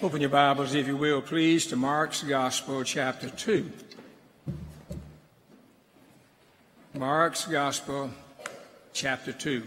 Open 0.00 0.20
your 0.20 0.30
Bibles, 0.30 0.76
if 0.76 0.86
you 0.86 0.96
will, 0.96 1.20
please, 1.20 1.66
to 1.66 1.76
Mark's 1.76 2.22
Gospel, 2.22 2.84
chapter 2.84 3.28
2. 3.28 3.68
Mark's 6.94 7.46
Gospel, 7.46 8.08
chapter 8.92 9.32
2. 9.32 9.64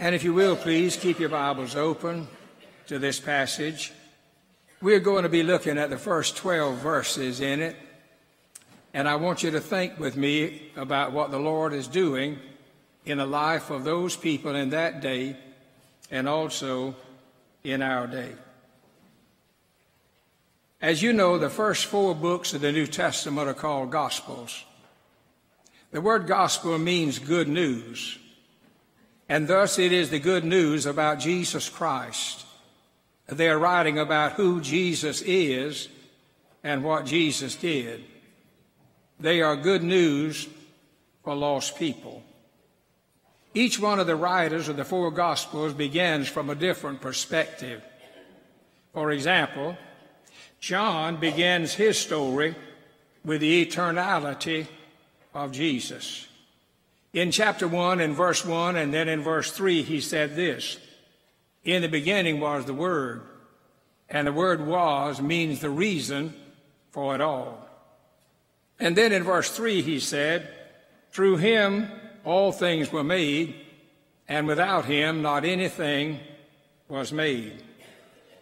And 0.00 0.16
if 0.16 0.24
you 0.24 0.34
will, 0.34 0.56
please 0.56 0.96
keep 0.96 1.20
your 1.20 1.28
Bibles 1.28 1.76
open 1.76 2.26
to 2.88 2.98
this 2.98 3.20
passage. 3.20 3.92
We're 4.80 4.98
going 4.98 5.22
to 5.22 5.28
be 5.28 5.44
looking 5.44 5.78
at 5.78 5.90
the 5.90 5.98
first 5.98 6.36
12 6.36 6.78
verses 6.78 7.40
in 7.40 7.60
it. 7.60 7.76
And 8.92 9.08
I 9.08 9.14
want 9.14 9.44
you 9.44 9.52
to 9.52 9.60
think 9.60 9.96
with 9.96 10.16
me 10.16 10.72
about 10.74 11.12
what 11.12 11.30
the 11.30 11.38
Lord 11.38 11.72
is 11.72 11.86
doing 11.86 12.40
in 13.04 13.18
the 13.18 13.26
life 13.26 13.70
of 13.70 13.84
those 13.84 14.16
people 14.16 14.56
in 14.56 14.70
that 14.70 15.00
day 15.00 15.36
and 16.10 16.28
also 16.28 16.96
in 17.64 17.82
our 17.82 18.06
day. 18.06 18.32
As 20.80 21.02
you 21.02 21.12
know, 21.12 21.38
the 21.38 21.50
first 21.50 21.86
four 21.86 22.14
books 22.14 22.54
of 22.54 22.60
the 22.60 22.72
New 22.72 22.86
Testament 22.86 23.48
are 23.48 23.54
called 23.54 23.90
Gospels. 23.90 24.64
The 25.92 26.00
word 26.00 26.26
gospel 26.26 26.78
means 26.78 27.18
good 27.18 27.48
news, 27.48 28.18
and 29.28 29.46
thus 29.46 29.78
it 29.78 29.92
is 29.92 30.10
the 30.10 30.18
good 30.18 30.42
news 30.44 30.86
about 30.86 31.20
Jesus 31.20 31.68
Christ. 31.68 32.46
They 33.26 33.48
are 33.48 33.58
writing 33.58 33.98
about 33.98 34.32
who 34.32 34.60
Jesus 34.60 35.22
is 35.22 35.88
and 36.64 36.82
what 36.82 37.06
Jesus 37.06 37.56
did. 37.56 38.04
They 39.20 39.40
are 39.42 39.54
good 39.54 39.82
news 39.82 40.48
for 41.22 41.34
lost 41.34 41.76
people. 41.76 42.22
Each 43.54 43.78
one 43.78 44.00
of 44.00 44.06
the 44.06 44.16
writers 44.16 44.68
of 44.68 44.76
the 44.76 44.84
four 44.84 45.10
Gospels 45.10 45.74
begins 45.74 46.28
from 46.28 46.48
a 46.48 46.54
different 46.54 47.00
perspective. 47.00 47.82
For 48.94 49.10
example, 49.10 49.76
John 50.60 51.16
begins 51.16 51.74
his 51.74 51.98
story 51.98 52.54
with 53.24 53.40
the 53.40 53.66
eternality 53.66 54.66
of 55.34 55.52
Jesus. 55.52 56.26
In 57.12 57.30
chapter 57.30 57.68
1 57.68 58.00
in 58.00 58.14
verse 58.14 58.44
1 58.44 58.76
and 58.76 58.92
then 58.92 59.08
in 59.08 59.22
verse 59.22 59.50
3, 59.50 59.82
he 59.82 60.00
said 60.00 60.34
this 60.34 60.78
In 61.64 61.82
the 61.82 61.88
beginning 61.88 62.40
was 62.40 62.64
the 62.64 62.74
Word, 62.74 63.22
and 64.08 64.26
the 64.26 64.32
Word 64.32 64.66
was 64.66 65.20
means 65.20 65.60
the 65.60 65.70
reason 65.70 66.34
for 66.90 67.14
it 67.14 67.20
all. 67.20 67.68
And 68.80 68.96
then 68.96 69.12
in 69.12 69.24
verse 69.24 69.50
3, 69.50 69.82
he 69.82 70.00
said, 70.00 70.48
Through 71.10 71.36
him 71.36 71.90
all 72.24 72.52
things 72.52 72.92
were 72.92 73.04
made, 73.04 73.54
and 74.28 74.46
without 74.46 74.84
him 74.84 75.22
not 75.22 75.44
anything 75.44 76.20
was 76.88 77.12
made. 77.12 77.62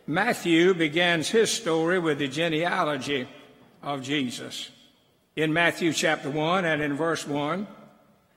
Matthew 0.07 0.75
begins 0.75 1.29
his 1.29 1.51
story 1.51 1.99
with 1.99 2.19
the 2.19 2.29
genealogy 2.29 3.29
of 3.83 4.03
Jesus. 4.03 4.71
In 5.37 5.53
Matthew 5.53 5.93
chapter 5.93 6.29
1 6.29 6.65
and 6.65 6.83
in 6.83 6.97
verse 6.97 7.27
1, 7.27 7.67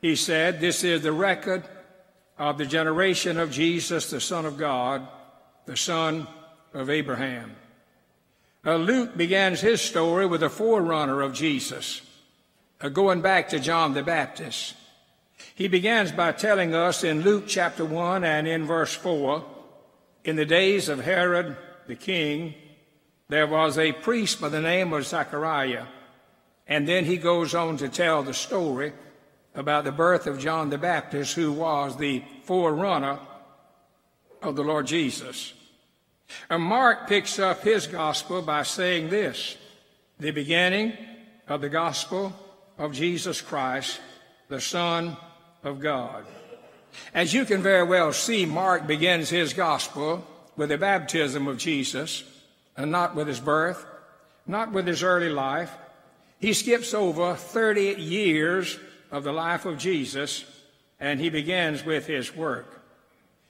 he 0.01 0.15
said, 0.15 0.59
This 0.59 0.83
is 0.83 1.01
the 1.01 1.11
record 1.11 1.63
of 2.37 2.57
the 2.57 2.65
generation 2.65 3.39
of 3.39 3.51
Jesus, 3.51 4.09
the 4.09 4.21
Son 4.21 4.45
of 4.45 4.57
God, 4.57 5.07
the 5.65 5.77
son 5.77 6.27
of 6.73 6.89
Abraham. 6.89 7.55
Uh, 8.65 8.75
Luke 8.75 9.17
begins 9.17 9.59
his 9.59 9.81
story 9.81 10.25
with 10.25 10.43
a 10.43 10.49
forerunner 10.49 11.21
of 11.21 11.33
Jesus, 11.33 12.01
uh, 12.81 12.89
going 12.89 13.21
back 13.21 13.49
to 13.49 13.59
John 13.59 13.93
the 13.93 14.03
Baptist. 14.03 14.75
He 15.55 15.67
begins 15.67 16.11
by 16.11 16.31
telling 16.31 16.73
us 16.73 17.03
in 17.03 17.21
Luke 17.21 17.43
chapter 17.47 17.85
1 17.85 18.23
and 18.23 18.47
in 18.47 18.65
verse 18.65 18.93
4 18.95 19.45
In 20.23 20.35
the 20.35 20.45
days 20.45 20.89
of 20.89 21.01
Herod 21.03 21.55
the 21.85 21.95
king, 21.95 22.55
there 23.29 23.45
was 23.45 23.77
a 23.77 23.91
priest 23.91 24.41
by 24.41 24.49
the 24.49 24.61
name 24.61 24.93
of 24.93 25.05
Zechariah. 25.05 25.85
And 26.67 26.87
then 26.87 27.05
he 27.05 27.17
goes 27.17 27.53
on 27.53 27.77
to 27.77 27.87
tell 27.87 28.23
the 28.23 28.33
story 28.33 28.93
about 29.53 29.83
the 29.83 29.91
birth 29.91 30.25
of 30.25 30.39
John 30.39 30.71
the 30.71 30.79
Baptist, 30.79 31.35
who 31.35 31.51
was 31.51 31.97
the 31.97 32.23
forerunner 32.45 33.19
of 34.41 34.55
the 34.55 34.63
Lord 34.63 34.87
Jesus. 34.87 35.53
And 36.49 36.63
Mark 36.63 37.07
picks 37.07 37.37
up 37.37 37.61
his 37.61 37.85
gospel 37.85 38.41
by 38.41 38.63
saying 38.63 39.09
this 39.09 39.55
the 40.19 40.31
beginning 40.31 40.93
of 41.47 41.61
the 41.61 41.69
gospel 41.69 42.33
of 42.79 42.93
Jesus 42.93 43.39
Christ, 43.39 43.99
the 44.47 44.59
Son 44.59 45.15
of 45.63 45.79
God. 45.79 46.25
As 47.13 47.33
you 47.33 47.45
can 47.45 47.61
very 47.61 47.83
well 47.83 48.13
see, 48.13 48.45
Mark 48.45 48.85
begins 48.85 49.29
his 49.29 49.53
gospel 49.53 50.25
with 50.55 50.69
the 50.69 50.77
baptism 50.77 51.47
of 51.47 51.57
Jesus, 51.57 52.23
and 52.77 52.91
not 52.91 53.15
with 53.15 53.27
his 53.27 53.39
birth, 53.39 53.85
not 54.45 54.71
with 54.71 54.87
his 54.87 55.03
early 55.03 55.29
life. 55.29 55.71
He 56.39 56.53
skips 56.53 56.93
over 56.93 57.35
30 57.35 57.95
years 58.01 58.77
of 59.11 59.23
the 59.23 59.31
life 59.31 59.65
of 59.65 59.77
Jesus, 59.77 60.45
and 60.99 61.19
he 61.19 61.29
begins 61.29 61.85
with 61.85 62.05
his 62.05 62.35
work. 62.35 62.81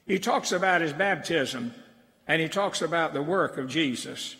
He 0.05 0.19
talks 0.19 0.51
about 0.51 0.81
his 0.81 0.93
baptism, 0.93 1.73
and 2.27 2.41
he 2.41 2.47
talks 2.47 2.81
about 2.81 3.13
the 3.13 3.23
work 3.23 3.57
of 3.57 3.69
Jesus. 3.69 4.35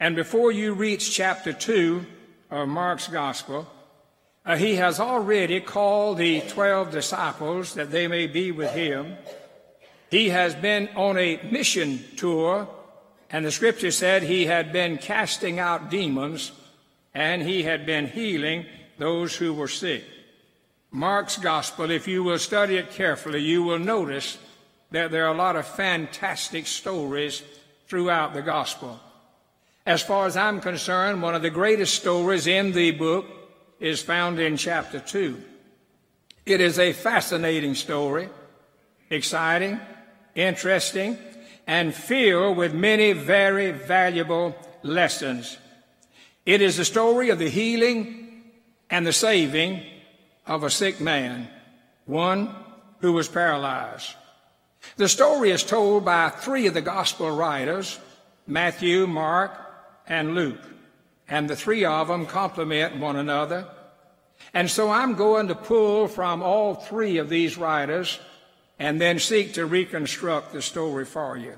And 0.00 0.16
before 0.16 0.52
you 0.52 0.74
reach 0.74 1.14
chapter 1.14 1.52
2 1.52 2.04
of 2.50 2.68
Mark's 2.68 3.08
gospel, 3.08 3.66
uh, 4.46 4.56
he 4.56 4.76
has 4.76 5.00
already 5.00 5.60
called 5.60 6.18
the 6.18 6.40
12 6.42 6.92
disciples 6.92 7.74
that 7.74 7.90
they 7.90 8.06
may 8.06 8.28
be 8.28 8.52
with 8.52 8.70
him. 8.70 9.16
He 10.08 10.28
has 10.28 10.54
been 10.54 10.88
on 10.94 11.18
a 11.18 11.40
mission 11.50 12.04
tour, 12.16 12.68
and 13.28 13.44
the 13.44 13.50
scripture 13.50 13.90
said 13.90 14.22
he 14.22 14.46
had 14.46 14.72
been 14.72 14.98
casting 14.98 15.58
out 15.58 15.90
demons 15.90 16.52
and 17.12 17.42
he 17.42 17.62
had 17.62 17.86
been 17.86 18.06
healing 18.06 18.66
those 18.98 19.34
who 19.34 19.52
were 19.52 19.68
sick. 19.68 20.04
Mark's 20.90 21.38
gospel, 21.38 21.90
if 21.90 22.06
you 22.06 22.22
will 22.22 22.38
study 22.38 22.76
it 22.76 22.90
carefully, 22.90 23.40
you 23.40 23.62
will 23.62 23.78
notice 23.78 24.38
that 24.90 25.10
there 25.10 25.26
are 25.26 25.34
a 25.34 25.36
lot 25.36 25.56
of 25.56 25.66
fantastic 25.66 26.66
stories 26.66 27.42
throughout 27.88 28.34
the 28.34 28.42
gospel. 28.42 29.00
As 29.84 30.02
far 30.02 30.26
as 30.26 30.36
I'm 30.36 30.60
concerned, 30.60 31.22
one 31.22 31.34
of 31.34 31.42
the 31.42 31.50
greatest 31.50 31.94
stories 31.94 32.46
in 32.46 32.72
the 32.72 32.92
book 32.92 33.26
is 33.80 34.02
found 34.02 34.38
in 34.38 34.56
chapter 34.56 35.00
2. 35.00 35.42
It 36.44 36.60
is 36.60 36.78
a 36.78 36.92
fascinating 36.92 37.74
story, 37.74 38.28
exciting, 39.10 39.80
interesting, 40.34 41.18
and 41.66 41.94
filled 41.94 42.56
with 42.56 42.72
many 42.72 43.12
very 43.12 43.72
valuable 43.72 44.54
lessons. 44.82 45.58
It 46.44 46.62
is 46.62 46.76
the 46.76 46.84
story 46.84 47.30
of 47.30 47.38
the 47.38 47.48
healing 47.48 48.44
and 48.88 49.06
the 49.06 49.12
saving 49.12 49.82
of 50.46 50.62
a 50.62 50.70
sick 50.70 51.00
man, 51.00 51.48
one 52.04 52.54
who 53.00 53.12
was 53.12 53.28
paralyzed. 53.28 54.14
The 54.96 55.08
story 55.08 55.50
is 55.50 55.64
told 55.64 56.04
by 56.04 56.28
three 56.28 56.68
of 56.68 56.74
the 56.74 56.80
gospel 56.80 57.30
writers, 57.30 57.98
Matthew, 58.46 59.08
Mark, 59.08 59.50
and 60.06 60.36
Luke 60.36 60.60
and 61.28 61.48
the 61.48 61.56
three 61.56 61.84
of 61.84 62.08
them 62.08 62.26
complement 62.26 62.96
one 62.96 63.16
another. 63.16 63.66
And 64.54 64.70
so 64.70 64.90
I'm 64.90 65.14
going 65.14 65.48
to 65.48 65.54
pull 65.54 66.08
from 66.08 66.42
all 66.42 66.74
three 66.74 67.18
of 67.18 67.28
these 67.28 67.58
writers 67.58 68.18
and 68.78 69.00
then 69.00 69.18
seek 69.18 69.54
to 69.54 69.66
reconstruct 69.66 70.52
the 70.52 70.62
story 70.62 71.04
for 71.04 71.36
you. 71.36 71.56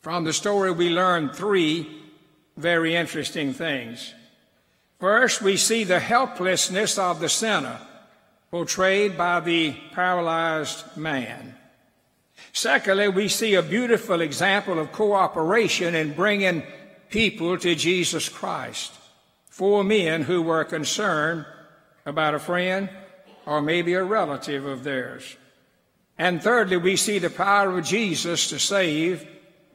From 0.00 0.24
the 0.24 0.32
story, 0.32 0.72
we 0.72 0.90
learn 0.90 1.30
three 1.30 1.88
very 2.56 2.96
interesting 2.96 3.52
things. 3.52 4.14
First, 4.98 5.42
we 5.42 5.56
see 5.56 5.84
the 5.84 6.00
helplessness 6.00 6.98
of 6.98 7.20
the 7.20 7.28
sinner 7.28 7.78
portrayed 8.50 9.16
by 9.16 9.40
the 9.40 9.72
paralyzed 9.92 10.96
man. 10.96 11.54
Secondly, 12.52 13.08
we 13.08 13.28
see 13.28 13.54
a 13.54 13.62
beautiful 13.62 14.20
example 14.20 14.78
of 14.78 14.92
cooperation 14.92 15.94
in 15.94 16.12
bringing 16.12 16.62
people 17.12 17.56
to 17.58 17.74
Jesus 17.74 18.28
Christ. 18.28 18.92
Four 19.50 19.84
men 19.84 20.22
who 20.22 20.42
were 20.42 20.64
concerned 20.64 21.46
about 22.06 22.34
a 22.34 22.38
friend 22.40 22.88
or 23.46 23.60
maybe 23.60 23.92
a 23.94 24.02
relative 24.02 24.64
of 24.64 24.82
theirs. 24.82 25.36
And 26.18 26.42
thirdly, 26.42 26.78
we 26.78 26.96
see 26.96 27.18
the 27.18 27.30
power 27.30 27.78
of 27.78 27.84
Jesus 27.84 28.48
to 28.48 28.58
save 28.58 29.26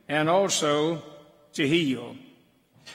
and 0.07 0.29
also 0.29 1.03
to 1.53 1.67
heal. 1.67 2.15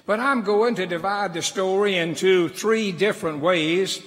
But 0.07 0.21
I'm 0.21 0.43
going 0.43 0.75
to 0.77 0.87
divide 0.87 1.35
the 1.35 1.43
story 1.43 1.97
into 1.97 2.49
three 2.49 2.93
different 2.93 3.41
ways. 3.41 4.03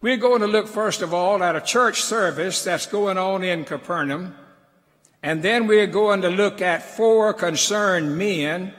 We're 0.00 0.16
going 0.16 0.40
to 0.40 0.46
look 0.46 0.68
first 0.68 1.02
of 1.02 1.12
all 1.12 1.42
at 1.42 1.56
a 1.56 1.60
church 1.60 2.02
service 2.02 2.64
that's 2.64 2.86
going 2.86 3.18
on 3.18 3.42
in 3.42 3.64
Capernaum. 3.64 4.34
And 5.22 5.42
then 5.42 5.66
we're 5.66 5.88
going 5.88 6.22
to 6.22 6.30
look 6.30 6.62
at 6.62 6.96
four 6.96 7.34
concerned 7.34 8.16
men 8.16 8.72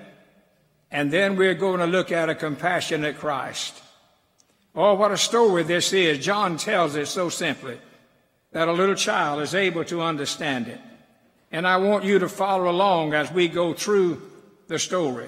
and 0.92 1.12
then 1.12 1.36
we're 1.36 1.54
going 1.54 1.80
to 1.80 1.86
look 1.86 2.12
at 2.12 2.30
a 2.30 2.36
compassionate 2.36 3.18
Christ. 3.18 3.82
Oh, 4.76 4.94
what 4.96 5.12
a 5.12 5.18
story 5.18 5.64
this 5.64 5.94
is. 5.94 6.24
John 6.24 6.58
tells 6.58 6.96
it 6.96 7.08
so 7.08 7.30
simply 7.30 7.80
that 8.52 8.68
a 8.68 8.74
little 8.74 8.96
child 8.96 9.42
is 9.42 9.54
able 9.54 9.84
to 9.86 10.02
understand 10.02 10.68
it. 10.68 10.80
and 11.52 11.68
I 11.68 11.78
want 11.78 12.04
you 12.04 12.20
to 12.20 12.30
follow 12.30 12.70
along 12.70 13.14
as 13.14 13.32
we 13.32 13.48
go 13.48 13.74
through 13.74 14.22
the 14.68 14.78
story. 14.80 15.28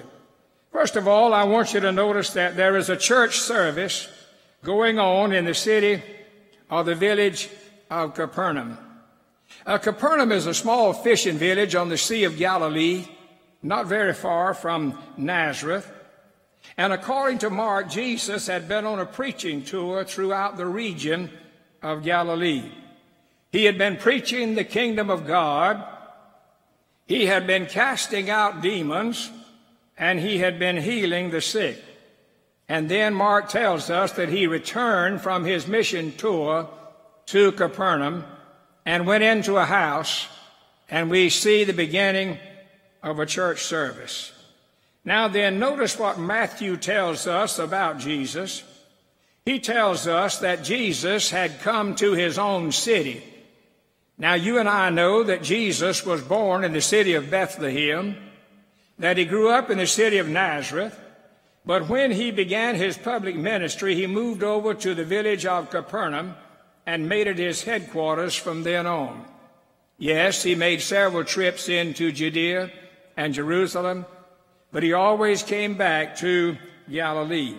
First 0.70 0.96
of 0.96 1.08
all, 1.08 1.34
I 1.34 1.44
want 1.44 1.74
you 1.74 1.80
to 1.80 1.92
notice 1.92 2.30
that 2.30 2.56
there 2.56 2.76
is 2.76 2.88
a 2.88 2.96
church 2.96 3.38
service 3.40 4.08
going 4.62 4.98
on 4.98 5.32
in 5.32 5.44
the 5.44 5.54
city 5.54 6.02
or 6.70 6.84
the 6.84 6.94
village 6.94 7.50
of 7.90 8.14
Capernaum. 8.14 8.78
Uh, 9.66 9.78
Capernaum 9.78 10.32
is 10.32 10.46
a 10.46 10.54
small 10.54 10.92
fishing 10.92 11.36
village 11.36 11.74
on 11.74 11.88
the 11.88 11.98
Sea 11.98 12.24
of 12.24 12.38
Galilee, 12.38 13.04
not 13.62 13.86
very 13.86 14.12
far 14.12 14.54
from 14.54 14.98
Nazareth. 15.16 15.90
And 16.76 16.92
according 16.92 17.38
to 17.38 17.50
Mark, 17.50 17.90
Jesus 17.90 18.46
had 18.46 18.68
been 18.68 18.84
on 18.84 18.98
a 18.98 19.06
preaching 19.06 19.62
tour 19.62 20.04
throughout 20.04 20.56
the 20.56 20.66
region 20.66 21.30
of 21.82 22.04
Galilee. 22.04 22.70
He 23.50 23.64
had 23.64 23.76
been 23.76 23.96
preaching 23.96 24.54
the 24.54 24.64
kingdom 24.64 25.10
of 25.10 25.26
God. 25.26 25.84
He 27.06 27.26
had 27.26 27.46
been 27.46 27.66
casting 27.66 28.30
out 28.30 28.62
demons 28.62 29.30
and 29.98 30.18
he 30.18 30.38
had 30.38 30.58
been 30.58 30.78
healing 30.78 31.30
the 31.30 31.40
sick. 31.40 31.82
And 32.68 32.88
then 32.88 33.12
Mark 33.12 33.48
tells 33.48 33.90
us 33.90 34.12
that 34.12 34.30
he 34.30 34.46
returned 34.46 35.20
from 35.20 35.44
his 35.44 35.66
mission 35.66 36.12
tour 36.16 36.68
to 37.26 37.52
Capernaum 37.52 38.24
and 38.86 39.06
went 39.06 39.22
into 39.22 39.56
a 39.56 39.64
house, 39.64 40.26
and 40.88 41.10
we 41.10 41.28
see 41.28 41.64
the 41.64 41.72
beginning 41.72 42.38
of 43.02 43.18
a 43.18 43.26
church 43.26 43.62
service. 43.62 44.32
Now 45.04 45.28
then, 45.28 45.58
notice 45.58 45.98
what 45.98 46.18
Matthew 46.18 46.76
tells 46.76 47.26
us 47.26 47.58
about 47.58 47.98
Jesus. 47.98 48.62
He 49.44 49.58
tells 49.58 50.06
us 50.06 50.38
that 50.38 50.62
Jesus 50.62 51.30
had 51.30 51.60
come 51.60 51.96
to 51.96 52.12
his 52.12 52.38
own 52.38 52.70
city. 52.70 53.24
Now, 54.16 54.34
you 54.34 54.58
and 54.58 54.68
I 54.68 54.90
know 54.90 55.24
that 55.24 55.42
Jesus 55.42 56.06
was 56.06 56.22
born 56.22 56.62
in 56.62 56.72
the 56.72 56.80
city 56.80 57.14
of 57.14 57.30
Bethlehem, 57.30 58.16
that 58.98 59.16
he 59.16 59.24
grew 59.24 59.48
up 59.48 59.68
in 59.68 59.78
the 59.78 59.86
city 59.86 60.18
of 60.18 60.28
Nazareth, 60.28 60.96
but 61.64 61.88
when 61.88 62.12
he 62.12 62.30
began 62.30 62.76
his 62.76 62.96
public 62.96 63.34
ministry, 63.34 63.96
he 63.96 64.06
moved 64.06 64.44
over 64.44 64.74
to 64.74 64.94
the 64.94 65.04
village 65.04 65.44
of 65.46 65.70
Capernaum 65.70 66.34
and 66.86 67.08
made 67.08 67.26
it 67.26 67.38
his 67.38 67.62
headquarters 67.62 68.34
from 68.34 68.62
then 68.62 68.86
on. 68.86 69.24
Yes, 69.98 70.42
he 70.42 70.54
made 70.54 70.82
several 70.82 71.24
trips 71.24 71.68
into 71.68 72.12
Judea 72.12 72.70
and 73.16 73.34
Jerusalem, 73.34 74.06
but 74.70 74.82
he 74.82 74.92
always 74.92 75.42
came 75.42 75.74
back 75.74 76.16
to 76.18 76.56
Galilee. 76.90 77.56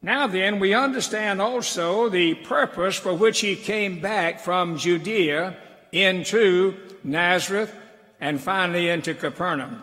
Now 0.00 0.26
then, 0.26 0.58
we 0.58 0.74
understand 0.74 1.40
also 1.40 2.08
the 2.08 2.34
purpose 2.34 2.96
for 2.96 3.14
which 3.14 3.40
he 3.40 3.54
came 3.54 4.00
back 4.00 4.40
from 4.40 4.76
Judea 4.78 5.56
into 5.92 6.74
Nazareth 7.04 7.72
and 8.20 8.40
finally 8.40 8.88
into 8.88 9.14
Capernaum. 9.14 9.82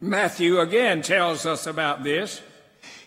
Matthew 0.00 0.60
again 0.60 1.02
tells 1.02 1.46
us 1.46 1.66
about 1.66 2.04
this. 2.04 2.40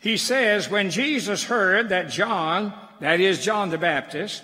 He 0.02 0.18
says, 0.18 0.70
when 0.70 0.90
Jesus 0.90 1.44
heard 1.44 1.90
that 1.90 2.10
John, 2.10 2.74
that 3.00 3.20
is 3.20 3.44
John 3.44 3.70
the 3.70 3.78
Baptist, 3.78 4.44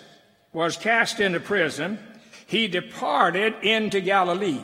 was 0.53 0.77
cast 0.77 1.19
into 1.19 1.39
prison, 1.39 1.99
he 2.47 2.67
departed 2.67 3.55
into 3.61 3.99
Galilee. 3.99 4.63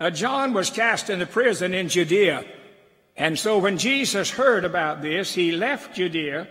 Uh, 0.00 0.10
John 0.10 0.52
was 0.52 0.70
cast 0.70 1.10
into 1.10 1.26
prison 1.26 1.74
in 1.74 1.88
Judea. 1.88 2.44
And 3.16 3.38
so 3.38 3.58
when 3.58 3.78
Jesus 3.78 4.30
heard 4.30 4.64
about 4.64 5.02
this, 5.02 5.34
he 5.34 5.52
left 5.52 5.96
Judea 5.96 6.46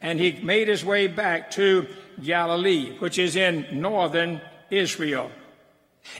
and 0.00 0.18
he 0.18 0.32
made 0.42 0.68
his 0.68 0.84
way 0.84 1.06
back 1.06 1.50
to 1.52 1.86
Galilee, 2.22 2.96
which 2.98 3.18
is 3.18 3.36
in 3.36 3.66
northern 3.72 4.40
Israel. 4.70 5.30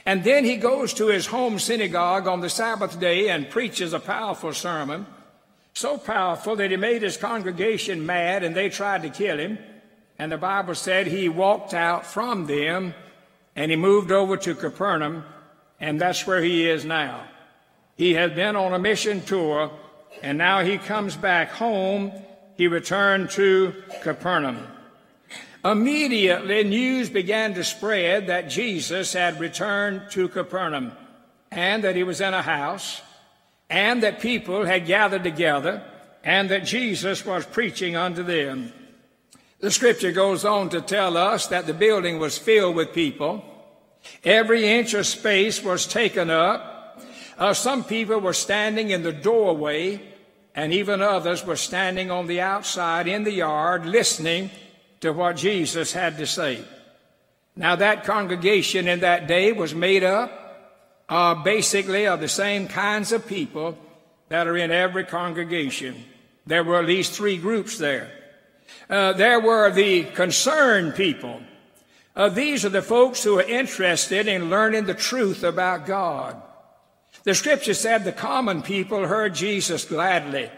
And 0.05 0.23
then 0.23 0.45
he 0.45 0.57
goes 0.57 0.93
to 0.95 1.07
his 1.07 1.25
home 1.25 1.57
synagogue 1.57 2.27
on 2.27 2.41
the 2.41 2.49
Sabbath 2.49 2.99
day 2.99 3.29
and 3.29 3.49
preaches 3.49 3.93
a 3.93 3.99
powerful 3.99 4.53
sermon, 4.53 5.07
so 5.73 5.97
powerful 5.97 6.55
that 6.57 6.71
he 6.71 6.77
made 6.77 7.01
his 7.01 7.17
congregation 7.17 8.05
mad 8.05 8.43
and 8.43 8.55
they 8.55 8.69
tried 8.69 9.01
to 9.03 9.09
kill 9.09 9.39
him. 9.39 9.57
And 10.19 10.31
the 10.31 10.37
Bible 10.37 10.75
said 10.75 11.07
he 11.07 11.29
walked 11.29 11.73
out 11.73 12.05
from 12.05 12.45
them 12.45 12.93
and 13.55 13.71
he 13.71 13.77
moved 13.77 14.11
over 14.11 14.37
to 14.37 14.53
Capernaum, 14.53 15.23
and 15.79 15.99
that's 15.99 16.25
where 16.27 16.41
he 16.41 16.69
is 16.69 16.85
now. 16.85 17.23
He 17.95 18.13
had 18.13 18.35
been 18.35 18.55
on 18.55 18.73
a 18.73 18.79
mission 18.79 19.21
tour, 19.21 19.71
and 20.21 20.37
now 20.37 20.63
he 20.63 20.77
comes 20.77 21.15
back 21.15 21.51
home. 21.51 22.11
He 22.55 22.67
returned 22.67 23.29
to 23.31 23.73
Capernaum. 24.01 24.67
Immediately, 25.63 26.63
news 26.63 27.09
began 27.09 27.53
to 27.55 27.63
spread 27.63 28.27
that 28.27 28.49
Jesus 28.49 29.11
had 29.11 29.39
returned 29.39 30.09
to 30.11 30.29
Capernaum 30.29 30.93
and 31.51 31.83
that 31.83 31.95
he 31.95 32.03
was 32.03 32.21
in 32.21 32.33
a 32.33 32.41
house 32.41 33.01
and 33.69 34.01
that 34.03 34.21
people 34.21 34.65
had 34.65 34.85
gathered 34.85 35.23
together 35.23 35.83
and 36.23 36.49
that 36.49 36.65
Jesus 36.65 37.25
was 37.25 37.45
preaching 37.45 37.95
unto 37.95 38.23
them. 38.23 38.71
The 39.59 39.71
scripture 39.71 40.13
goes 40.13 40.45
on 40.45 40.69
to 40.69 40.79
tell 40.79 41.17
us 41.17 41.47
that 41.47 41.67
the 41.67 41.73
building 41.73 42.19
was 42.19 42.37
filled 42.37 42.75
with 42.75 42.93
people. 42.93 43.43
Every 44.23 44.65
inch 44.65 44.93
of 44.93 45.05
space 45.05 45.63
was 45.63 45.85
taken 45.85 46.29
up 46.29 46.79
uh, 47.39 47.53
some 47.53 47.85
people 47.85 48.19
were 48.19 48.33
standing 48.33 48.89
in 48.89 49.01
the 49.01 49.13
doorway, 49.13 50.01
and 50.53 50.73
even 50.73 51.01
others 51.01 51.45
were 51.45 51.55
standing 51.55 52.11
on 52.11 52.27
the 52.27 52.41
outside 52.41 53.07
in 53.07 53.23
the 53.23 53.31
yard 53.31 53.85
listening 53.85 54.51
to 54.99 55.13
what 55.13 55.37
Jesus 55.37 55.93
had 55.93 56.17
to 56.17 56.27
say. 56.27 56.61
Now, 57.55 57.77
that 57.77 58.03
congregation 58.03 58.89
in 58.89 58.99
that 58.99 59.27
day 59.27 59.53
was 59.53 59.73
made 59.73 60.03
up 60.03 60.31
uh, 61.07 61.35
basically 61.35 62.07
of 62.07 62.19
the 62.19 62.27
same 62.27 62.67
kinds 62.67 63.13
of 63.13 63.25
people 63.25 63.77
that 64.27 64.45
are 64.45 64.57
in 64.57 64.69
every 64.69 65.05
congregation. 65.05 65.95
There 66.45 66.63
were 66.65 66.79
at 66.79 66.85
least 66.85 67.13
three 67.13 67.37
groups 67.37 67.77
there. 67.77 68.11
Uh, 68.89 69.13
there 69.13 69.39
were 69.39 69.71
the 69.71 70.03
concerned 70.03 70.95
people. 70.95 71.39
Uh, 72.19 72.27
these 72.27 72.65
are 72.65 72.69
the 72.69 72.81
folks 72.81 73.23
who 73.23 73.39
are 73.39 73.43
interested 73.43 74.27
in 74.27 74.49
learning 74.49 74.83
the 74.83 74.93
truth 74.93 75.41
about 75.41 75.85
God. 75.85 76.35
The 77.23 77.33
scripture 77.33 77.73
said 77.73 78.03
the 78.03 78.11
common 78.11 78.61
people 78.61 79.07
heard 79.07 79.33
Jesus 79.33 79.85
gladly. 79.85 80.51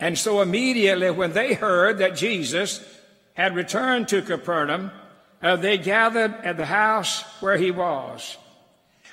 And 0.00 0.18
so 0.18 0.42
immediately 0.42 1.08
when 1.12 1.34
they 1.34 1.54
heard 1.54 1.98
that 1.98 2.16
Jesus 2.16 2.82
had 3.34 3.54
returned 3.54 4.08
to 4.08 4.22
Capernaum, 4.22 4.90
uh, 5.40 5.54
they 5.54 5.78
gathered 5.78 6.34
at 6.42 6.56
the 6.56 6.66
house 6.66 7.22
where 7.40 7.56
he 7.56 7.70
was. 7.70 8.36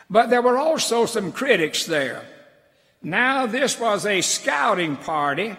But 0.10 0.32
there 0.32 0.42
were 0.42 0.58
also 0.58 1.06
some 1.06 1.32
critics 1.32 1.86
there. 1.86 2.24
Now 3.04 3.46
this 3.46 3.80
was 3.80 4.08
a 4.08 4.22
scouting 4.22 4.96
party 4.96 5.56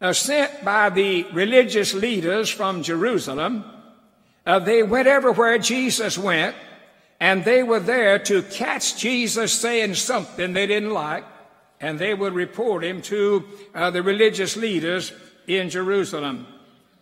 uh, 0.00 0.12
sent 0.12 0.64
by 0.64 0.90
the 0.90 1.22
religious 1.32 1.94
leaders 1.94 2.50
from 2.50 2.82
Jerusalem. 2.82 3.64
Uh, 4.46 4.60
they 4.60 4.82
went 4.82 5.08
everywhere 5.08 5.58
Jesus 5.58 6.16
went 6.16 6.54
and 7.20 7.44
they 7.44 7.62
were 7.62 7.80
there 7.80 8.18
to 8.20 8.42
catch 8.42 8.96
Jesus 8.98 9.52
saying 9.52 9.94
something 9.94 10.52
they 10.52 10.66
didn't 10.66 10.92
like, 10.92 11.24
and 11.80 11.98
they 11.98 12.14
would 12.14 12.34
report 12.34 12.84
him 12.84 13.02
to 13.02 13.44
uh, 13.74 13.90
the 13.90 14.02
religious 14.02 14.56
leaders 14.56 15.12
in 15.46 15.70
Jerusalem. 15.70 16.46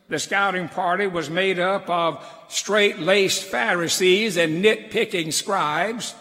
The 0.08 0.18
scouting 0.18 0.68
party 0.68 1.06
was 1.06 1.30
made 1.30 1.58
up 1.58 1.88
of 1.88 2.24
straight 2.48 2.98
laced 2.98 3.44
Pharisees 3.44 4.36
and 4.36 4.64
nitpicking 4.64 5.32
scribes. 5.32 6.14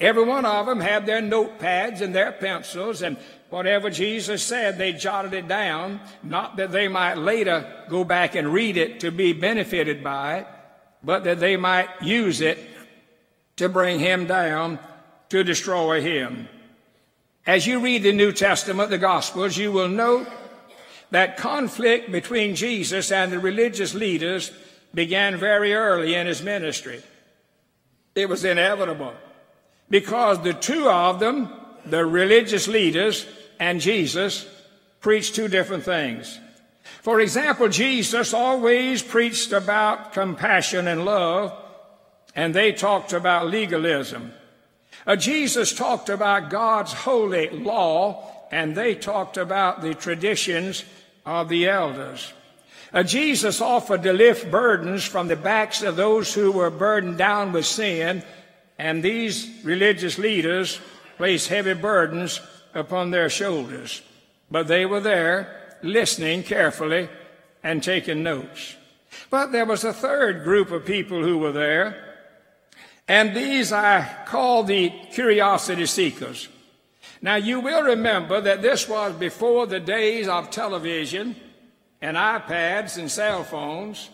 Every 0.00 0.24
one 0.24 0.44
of 0.44 0.66
them 0.66 0.80
had 0.80 1.06
their 1.06 1.20
notepads 1.20 2.00
and 2.00 2.14
their 2.14 2.32
pencils, 2.32 3.02
and 3.02 3.16
whatever 3.50 3.90
Jesus 3.90 4.42
said, 4.42 4.78
they 4.78 4.92
jotted 4.92 5.34
it 5.34 5.48
down, 5.48 6.00
not 6.22 6.56
that 6.56 6.72
they 6.72 6.88
might 6.88 7.18
later 7.18 7.84
go 7.88 8.04
back 8.04 8.34
and 8.34 8.52
read 8.52 8.76
it 8.76 9.00
to 9.00 9.10
be 9.10 9.32
benefited 9.32 10.02
by 10.02 10.38
it, 10.38 10.46
but 11.02 11.24
that 11.24 11.40
they 11.40 11.56
might 11.56 11.88
use 12.00 12.40
it 12.40 12.58
to 13.56 13.68
bring 13.68 13.98
him 13.98 14.26
down 14.26 14.78
to 15.28 15.44
destroy 15.44 16.00
him. 16.00 16.48
As 17.46 17.66
you 17.66 17.80
read 17.80 18.04
the 18.04 18.12
New 18.12 18.32
Testament, 18.32 18.90
the 18.90 18.98
Gospels, 18.98 19.56
you 19.56 19.72
will 19.72 19.88
note 19.88 20.28
that 21.10 21.36
conflict 21.36 22.10
between 22.10 22.54
Jesus 22.54 23.10
and 23.10 23.32
the 23.32 23.38
religious 23.38 23.94
leaders 23.94 24.52
began 24.94 25.36
very 25.36 25.74
early 25.74 26.14
in 26.14 26.26
his 26.26 26.42
ministry. 26.42 27.02
It 28.14 28.28
was 28.28 28.44
inevitable 28.44 29.14
because 29.92 30.42
the 30.42 30.54
two 30.54 30.88
of 30.88 31.20
them, 31.20 31.50
the 31.84 32.02
religious 32.06 32.66
leaders 32.66 33.26
and 33.60 33.78
Jesus, 33.78 34.48
preached 35.00 35.34
two 35.34 35.48
different 35.48 35.84
things. 35.84 36.40
For 37.02 37.20
example, 37.20 37.68
Jesus 37.68 38.32
always 38.32 39.02
preached 39.02 39.52
about 39.52 40.14
compassion 40.14 40.88
and 40.88 41.04
love, 41.04 41.52
and 42.34 42.54
they 42.54 42.72
talked 42.72 43.12
about 43.12 43.48
legalism. 43.48 44.32
Uh, 45.06 45.14
Jesus 45.14 45.74
talked 45.74 46.08
about 46.08 46.48
God's 46.48 46.94
holy 46.94 47.50
law, 47.50 48.46
and 48.50 48.74
they 48.74 48.94
talked 48.94 49.36
about 49.36 49.82
the 49.82 49.92
traditions 49.92 50.86
of 51.26 51.50
the 51.50 51.68
elders. 51.68 52.32
Uh, 52.94 53.02
Jesus 53.02 53.60
offered 53.60 54.04
to 54.04 54.14
lift 54.14 54.50
burdens 54.50 55.04
from 55.04 55.28
the 55.28 55.36
backs 55.36 55.82
of 55.82 55.96
those 55.96 56.32
who 56.32 56.50
were 56.50 56.70
burdened 56.70 57.18
down 57.18 57.52
with 57.52 57.66
sin, 57.66 58.22
And 58.82 59.00
these 59.00 59.48
religious 59.62 60.18
leaders 60.18 60.80
placed 61.16 61.46
heavy 61.46 61.74
burdens 61.74 62.40
upon 62.74 63.12
their 63.12 63.30
shoulders. 63.30 64.02
But 64.50 64.66
they 64.66 64.86
were 64.86 64.98
there 64.98 65.76
listening 65.84 66.42
carefully 66.42 67.08
and 67.62 67.80
taking 67.80 68.24
notes. 68.24 68.74
But 69.30 69.52
there 69.52 69.66
was 69.66 69.84
a 69.84 69.92
third 69.92 70.42
group 70.42 70.72
of 70.72 70.84
people 70.84 71.22
who 71.22 71.38
were 71.38 71.52
there, 71.52 72.16
and 73.06 73.36
these 73.36 73.72
I 73.72 74.24
call 74.26 74.64
the 74.64 74.90
curiosity 75.12 75.86
seekers. 75.86 76.48
Now 77.20 77.36
you 77.36 77.60
will 77.60 77.84
remember 77.84 78.40
that 78.40 78.62
this 78.62 78.88
was 78.88 79.12
before 79.14 79.68
the 79.68 79.78
days 79.78 80.26
of 80.26 80.50
television 80.50 81.36
and 82.00 82.16
iPads 82.16 82.98
and 82.98 83.08
cell 83.08 83.44
phones. 83.44 84.10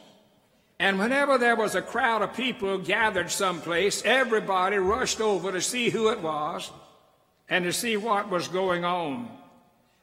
And 0.80 0.98
whenever 0.98 1.38
there 1.38 1.56
was 1.56 1.74
a 1.74 1.82
crowd 1.82 2.22
of 2.22 2.34
people 2.34 2.78
gathered 2.78 3.30
someplace, 3.30 4.02
everybody 4.04 4.76
rushed 4.76 5.20
over 5.20 5.50
to 5.50 5.60
see 5.60 5.90
who 5.90 6.08
it 6.10 6.20
was 6.20 6.70
and 7.48 7.64
to 7.64 7.72
see 7.72 7.96
what 7.96 8.30
was 8.30 8.46
going 8.48 8.84
on. 8.84 9.28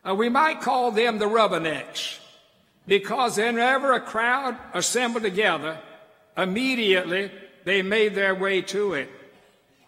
Uh, 0.07 0.15
we 0.15 0.29
might 0.29 0.61
call 0.61 0.91
them 0.91 1.17
the 1.17 1.25
rubbernecks 1.25 2.19
because 2.87 3.37
whenever 3.37 3.93
a 3.93 4.01
crowd 4.01 4.57
assembled 4.73 5.23
together, 5.23 5.79
immediately 6.37 7.31
they 7.63 7.81
made 7.81 8.13
their 8.13 8.35
way 8.35 8.61
to 8.61 8.93
it. 8.93 9.09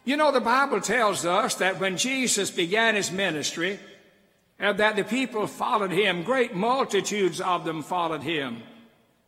You 0.05 0.15
know, 0.15 0.31
the 0.31 0.39
Bible 0.39 0.79
tells 0.79 1.25
us 1.25 1.55
that 1.55 1.81
when 1.81 1.97
Jesus 1.97 2.49
began 2.49 2.95
his 2.95 3.11
ministry, 3.11 3.77
uh, 4.59 4.71
that 4.73 4.95
the 4.95 5.03
people 5.03 5.47
followed 5.47 5.91
him, 5.91 6.23
great 6.23 6.55
multitudes 6.55 7.41
of 7.41 7.65
them 7.65 7.83
followed 7.83 8.23
him. 8.23 8.63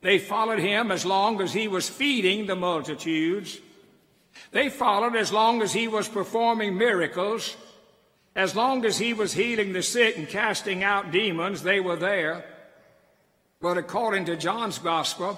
They 0.02 0.18
followed 0.18 0.60
him 0.60 0.92
as 0.92 1.06
long 1.06 1.42
as 1.42 1.54
he 1.54 1.68
was 1.68 1.90
feeding 1.90 2.46
the 2.46 2.56
multitudes. 2.56 3.60
They 4.52 4.70
followed 4.70 5.16
as 5.16 5.34
long 5.34 5.62
as 5.62 5.74
he 5.74 5.88
was 5.88 6.08
performing 6.08 6.78
miracles. 6.78 7.58
As 8.36 8.56
long 8.56 8.86
as 8.86 8.98
he 8.98 9.14
was 9.14 9.34
healing 9.34 9.74
the 9.74 9.84
sick 9.84 10.18
and 10.18 10.28
casting 10.28 10.84
out 10.84 11.12
demons, 11.12 11.64
they 11.64 11.80
were 11.80 11.98
there. 11.98 12.46
But 13.60 13.78
according 13.78 14.26
to 14.26 14.38
John's 14.38 14.80
gospel, 14.80 15.38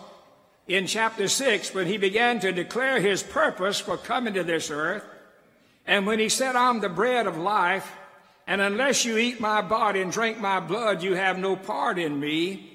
in 0.67 0.85
chapter 0.85 1.27
6, 1.27 1.73
when 1.73 1.87
he 1.87 1.97
began 1.97 2.39
to 2.41 2.51
declare 2.51 3.01
his 3.01 3.23
purpose 3.23 3.79
for 3.79 3.97
coming 3.97 4.35
to 4.35 4.43
this 4.43 4.69
earth, 4.69 5.03
and 5.87 6.05
when 6.05 6.19
he 6.19 6.29
said, 6.29 6.55
I'm 6.55 6.79
the 6.79 6.89
bread 6.89 7.25
of 7.25 7.37
life, 7.37 7.91
and 8.45 8.61
unless 8.61 9.03
you 9.03 9.17
eat 9.17 9.39
my 9.39 9.61
body 9.61 10.01
and 10.01 10.11
drink 10.11 10.39
my 10.39 10.59
blood, 10.59 11.01
you 11.01 11.15
have 11.15 11.39
no 11.39 11.55
part 11.55 11.97
in 11.97 12.19
me. 12.19 12.70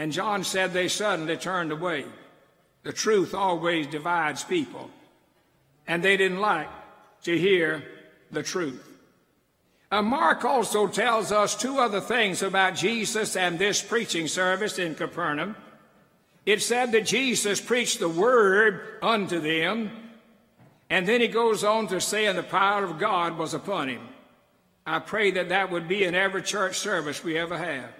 And 0.00 0.12
John 0.12 0.44
said 0.44 0.72
they 0.72 0.88
suddenly 0.88 1.36
turned 1.36 1.72
away. 1.72 2.06
The 2.84 2.92
truth 2.92 3.34
always 3.34 3.86
divides 3.86 4.42
people. 4.42 4.88
And 5.86 6.02
they 6.02 6.16
didn't 6.16 6.40
like 6.40 6.70
to 7.24 7.36
hear 7.36 7.84
the 8.30 8.42
truth. 8.42 8.82
Uh, 9.90 10.00
Mark 10.00 10.42
also 10.42 10.86
tells 10.86 11.32
us 11.32 11.54
two 11.54 11.76
other 11.76 12.00
things 12.00 12.42
about 12.42 12.76
Jesus 12.76 13.36
and 13.36 13.58
this 13.58 13.82
preaching 13.82 14.26
service 14.26 14.78
in 14.78 14.94
Capernaum. 14.94 15.54
It 16.46 16.62
said 16.62 16.92
that 16.92 17.04
Jesus 17.04 17.60
preached 17.60 18.00
the 18.00 18.08
word 18.08 18.80
unto 19.02 19.38
them, 19.38 19.90
and 20.88 21.06
then 21.06 21.20
he 21.20 21.28
goes 21.28 21.62
on 21.62 21.88
to 21.88 22.00
say, 22.00 22.24
and 22.24 22.38
the 22.38 22.42
power 22.42 22.84
of 22.84 22.98
God 22.98 23.36
was 23.36 23.52
upon 23.52 23.90
him. 23.90 24.08
I 24.86 25.00
pray 25.00 25.30
that 25.32 25.50
that 25.50 25.70
would 25.70 25.88
be 25.88 26.04
in 26.04 26.14
every 26.14 26.40
church 26.40 26.78
service 26.78 27.22
we 27.22 27.36
ever 27.36 27.58
have. 27.58 27.99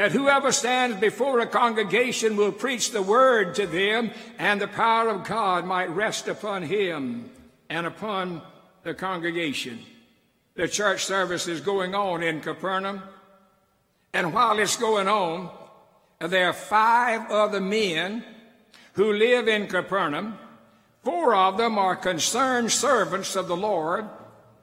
That 0.00 0.12
whoever 0.12 0.50
stands 0.50 0.98
before 0.98 1.40
a 1.40 1.46
congregation 1.46 2.34
will 2.34 2.52
preach 2.52 2.90
the 2.90 3.02
word 3.02 3.54
to 3.56 3.66
them, 3.66 4.12
and 4.38 4.58
the 4.58 4.66
power 4.66 5.10
of 5.10 5.24
God 5.24 5.66
might 5.66 5.90
rest 5.90 6.26
upon 6.26 6.62
him 6.62 7.28
and 7.68 7.86
upon 7.86 8.40
the 8.82 8.94
congregation. 8.94 9.78
The 10.54 10.68
church 10.68 11.04
service 11.04 11.46
is 11.48 11.60
going 11.60 11.94
on 11.94 12.22
in 12.22 12.40
Capernaum. 12.40 13.02
And 14.14 14.32
while 14.32 14.58
it's 14.58 14.78
going 14.78 15.06
on, 15.06 15.50
there 16.18 16.48
are 16.48 16.54
five 16.54 17.30
other 17.30 17.60
men 17.60 18.24
who 18.94 19.12
live 19.12 19.48
in 19.48 19.66
Capernaum. 19.66 20.38
Four 21.04 21.34
of 21.34 21.58
them 21.58 21.76
are 21.76 21.94
concerned 21.94 22.72
servants 22.72 23.36
of 23.36 23.48
the 23.48 23.56
Lord, 23.56 24.06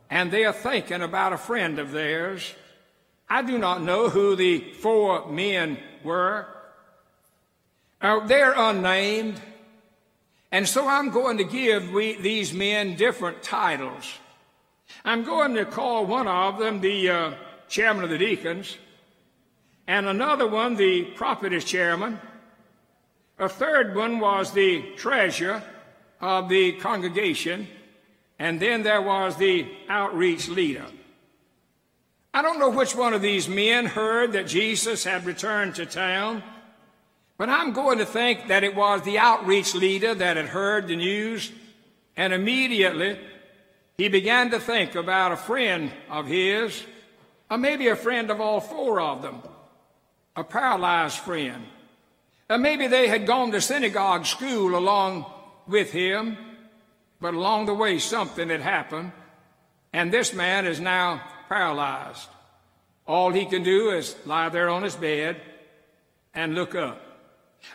and 0.10 0.32
they 0.32 0.46
are 0.46 0.52
thinking 0.52 1.04
about 1.04 1.32
a 1.32 1.38
friend 1.38 1.78
of 1.78 1.92
theirs. 1.92 2.56
I 3.30 3.42
do 3.42 3.58
not 3.58 3.82
know 3.82 4.10
who 4.10 4.36
the 4.36 4.60
four 4.60 5.28
men 5.28 5.78
were. 6.04 6.48
Uh, 8.02 8.26
they're 8.26 8.54
unnamed, 8.56 9.42
and 10.52 10.68
so 10.68 10.88
I'm 10.88 11.10
going 11.10 11.38
to 11.40 11.44
give 11.44 11.92
we, 11.92 12.16
these 12.16 12.54
men 12.54 12.96
different 12.96 13.44
titles. 13.44 14.06
I'm 15.04 15.24
going 15.24 15.56
to 15.56 15.66
call 15.66 16.06
one 16.06 16.28
of 16.28 16.58
them 16.58 16.80
the 16.80 17.10
uh, 17.10 17.34
chairman 17.68 18.04
of 18.04 18.10
the 18.10 18.18
deacons, 18.18 18.78
and 19.88 20.06
another 20.06 20.48
one 20.48 20.76
the 20.76 21.04
properties 21.04 21.66
chairman. 21.66 22.20
A 23.40 23.50
third 23.50 23.96
one 23.96 24.20
was 24.20 24.52
the 24.52 24.84
treasurer 24.96 25.62
of 26.22 26.50
the 26.50 26.74
congregation, 26.74 27.68
and 28.40 28.60
then 28.60 28.84
there 28.84 29.02
was 29.02 29.36
the 29.38 29.68
outreach 29.90 30.48
leader. 30.48 30.86
I 32.38 32.44
don't 32.44 32.60
know 32.60 32.70
which 32.70 32.96
one 32.96 33.16
of 33.16 33.24
these 33.24 33.50
men 33.50 33.88
heard 33.88 34.34
that 34.34 34.46
Jesus 34.46 35.04
had 35.04 35.26
returned 35.26 35.74
to 35.74 35.88
town, 35.88 36.44
but 37.36 37.50
I'm 37.50 37.74
going 37.74 37.98
to 37.98 38.06
think 38.06 38.50
that 38.50 38.64
it 38.64 38.76
was 38.76 39.02
the 39.02 39.18
outreach 39.18 39.74
leader 39.74 40.14
that 40.14 40.38
had 40.38 40.46
heard 40.46 40.88
the 40.88 40.96
news, 40.96 41.52
and 42.16 42.34
immediately 42.34 43.18
he 43.98 44.08
began 44.08 44.52
to 44.52 44.60
think 44.60 44.94
about 44.94 45.32
a 45.32 45.36
friend 45.36 45.92
of 46.12 46.28
his, 46.28 46.84
or 47.50 47.58
maybe 47.58 47.88
a 47.88 47.96
friend 47.96 48.30
of 48.30 48.40
all 48.40 48.60
four 48.60 49.02
of 49.02 49.24
them, 49.24 49.42
a 50.36 50.44
paralyzed 50.44 51.18
friend. 51.18 51.64
Or 52.52 52.60
maybe 52.60 52.86
they 52.86 53.08
had 53.08 53.26
gone 53.26 53.52
to 53.52 53.62
synagogue 53.62 54.28
school 54.28 54.78
along 54.78 55.26
with 55.66 55.92
him, 55.92 56.38
but 57.20 57.34
along 57.34 57.66
the 57.66 57.74
way 57.74 57.98
something 57.98 58.50
had 58.50 58.62
happened, 58.62 59.12
and 59.92 60.14
this 60.14 60.36
man 60.36 60.68
is 60.68 60.80
now 60.80 61.24
paralyzed. 61.50 62.30
All 63.08 63.32
he 63.32 63.46
can 63.46 63.64
do 63.64 63.92
is 63.92 64.16
lie 64.26 64.50
there 64.50 64.70
on 64.70 64.84
his 64.84 64.96
bed 64.96 65.42
and 66.34 66.56
look 66.56 66.76
up. 66.76 67.02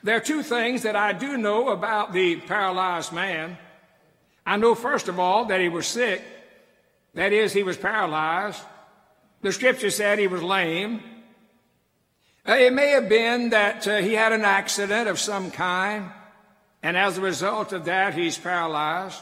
There 0.02 0.16
are 0.16 0.20
two 0.20 0.42
things 0.42 0.82
that 0.82 0.96
I 0.96 1.12
do 1.12 1.36
know 1.36 1.70
about 1.70 2.12
the 2.12 2.36
paralyzed 2.36 3.12
man. 3.12 3.58
I 4.44 4.56
know, 4.56 4.74
first 4.74 5.08
of 5.08 5.18
all, 5.18 5.46
that 5.46 5.60
he 5.60 5.68
was 5.68 5.86
sick. 5.86 6.22
That 7.14 7.32
is, 7.32 7.52
he 7.52 7.62
was 7.62 7.76
paralyzed. 7.76 8.60
The 9.42 9.52
scripture 9.52 9.90
said 9.90 10.18
he 10.18 10.28
was 10.28 10.42
lame. 10.42 11.02
Uh, 12.46 12.54
it 12.54 12.72
may 12.72 12.90
have 12.90 13.08
been 13.08 13.50
that 13.50 13.86
uh, 13.86 13.98
he 13.98 14.14
had 14.14 14.32
an 14.32 14.44
accident 14.44 15.08
of 15.08 15.18
some 15.18 15.50
kind, 15.50 16.10
and 16.82 16.96
as 16.96 17.18
a 17.18 17.20
result 17.20 17.72
of 17.72 17.84
that, 17.84 18.14
he's 18.14 18.36
paralyzed. 18.36 19.20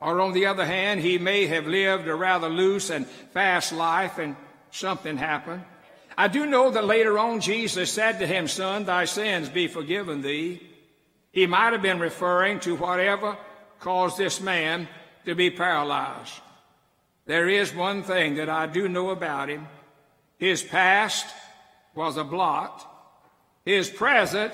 Or 0.00 0.20
on 0.20 0.32
the 0.32 0.46
other 0.46 0.66
hand, 0.66 1.00
he 1.00 1.18
may 1.18 1.46
have 1.46 1.66
lived 1.66 2.06
a 2.06 2.14
rather 2.14 2.48
loose 2.48 2.90
and 2.90 3.06
fast 3.06 3.72
life 3.72 4.18
and 4.18 4.36
something 4.70 5.16
happened. 5.16 5.64
I 6.18 6.28
do 6.28 6.46
know 6.46 6.70
that 6.70 6.84
later 6.84 7.18
on 7.18 7.40
Jesus 7.40 7.90
said 7.90 8.18
to 8.18 8.26
him, 8.26 8.48
Son, 8.48 8.84
thy 8.84 9.04
sins 9.04 9.48
be 9.48 9.68
forgiven 9.68 10.22
thee. 10.22 10.62
He 11.32 11.46
might 11.46 11.72
have 11.72 11.82
been 11.82 11.98
referring 11.98 12.60
to 12.60 12.76
whatever 12.76 13.36
caused 13.80 14.16
this 14.16 14.40
man 14.40 14.88
to 15.26 15.34
be 15.34 15.50
paralyzed. 15.50 16.32
There 17.26 17.48
is 17.48 17.74
one 17.74 18.02
thing 18.02 18.36
that 18.36 18.48
I 18.48 18.66
do 18.66 18.88
know 18.88 19.10
about 19.10 19.50
him. 19.50 19.66
His 20.38 20.62
past 20.62 21.26
was 21.94 22.16
a 22.16 22.24
blot, 22.24 22.86
his 23.64 23.90
present 23.90 24.52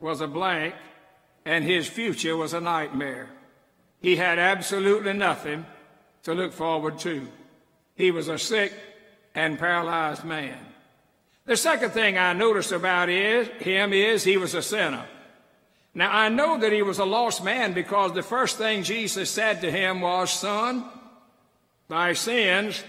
was 0.00 0.20
a 0.20 0.26
blank, 0.26 0.74
and 1.44 1.64
his 1.64 1.88
future 1.88 2.36
was 2.36 2.52
a 2.52 2.60
nightmare. 2.60 3.28
He 4.04 4.16
had 4.16 4.38
absolutely 4.38 5.14
nothing 5.14 5.64
to 6.24 6.34
look 6.34 6.52
forward 6.52 6.98
to. 6.98 7.26
He 7.94 8.10
was 8.10 8.28
a 8.28 8.38
sick 8.38 8.74
and 9.34 9.58
paralyzed 9.58 10.24
man. 10.24 10.58
The 11.46 11.56
second 11.56 11.92
thing 11.92 12.18
I 12.18 12.34
noticed 12.34 12.70
about 12.70 13.08
is, 13.08 13.48
him 13.62 13.94
is 13.94 14.22
he 14.22 14.36
was 14.36 14.52
a 14.52 14.60
sinner. 14.60 15.06
Now, 15.94 16.14
I 16.14 16.28
know 16.28 16.58
that 16.58 16.70
he 16.70 16.82
was 16.82 16.98
a 16.98 17.06
lost 17.06 17.42
man 17.42 17.72
because 17.72 18.12
the 18.12 18.22
first 18.22 18.58
thing 18.58 18.82
Jesus 18.82 19.30
said 19.30 19.62
to 19.62 19.70
him 19.70 20.02
was, 20.02 20.30
Son, 20.30 20.84
thy 21.88 22.12
sins 22.12 22.84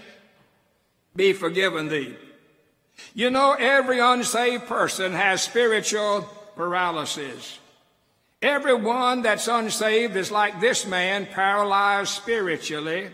be 1.14 1.32
forgiven 1.32 1.88
thee. 1.88 2.14
You 3.14 3.30
know, 3.30 3.54
every 3.58 4.00
unsaved 4.00 4.66
person 4.66 5.12
has 5.12 5.40
spiritual 5.40 6.28
paralysis. 6.56 7.58
Everyone 8.46 9.22
that's 9.22 9.48
unsaved 9.48 10.14
is 10.14 10.30
like 10.30 10.60
this 10.60 10.86
man, 10.86 11.26
paralyzed 11.26 12.10
spiritually. 12.10 13.10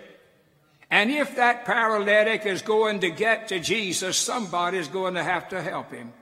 And 0.90 1.10
if 1.10 1.36
that 1.36 1.64
paralytic 1.64 2.44
is 2.44 2.60
going 2.60 3.00
to 3.00 3.10
get 3.10 3.48
to 3.48 3.58
Jesus, 3.58 4.18
somebody's 4.18 4.88
going 4.88 5.14
to 5.14 5.24
have 5.24 5.48
to 5.48 5.62
help 5.62 5.90
him. 5.90 6.12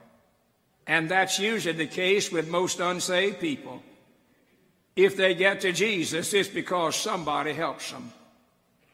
And 0.86 1.08
that's 1.08 1.40
usually 1.40 1.74
the 1.74 1.88
case 1.88 2.30
with 2.30 2.48
most 2.48 2.78
unsaved 2.78 3.40
people. 3.40 3.82
if 4.94 5.16
they 5.16 5.34
get 5.34 5.62
to 5.62 5.72
Jesus, 5.72 6.32
it's 6.32 6.48
because 6.48 6.94
somebody 6.94 7.52
helps 7.52 7.90
them. 7.90 8.12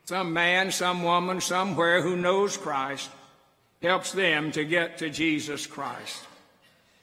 Some 0.07 0.33
man, 0.33 0.71
some 0.71 1.03
woman, 1.03 1.43
somewhere 1.43 2.01
who 2.01 2.17
knows 2.17 2.57
Christ 2.57 3.11
helps 3.83 4.13
them 4.13 4.51
to 4.53 4.65
get 4.65 4.99
to 4.99 5.11
Jesus 5.11 5.67
Christ. 5.67 6.23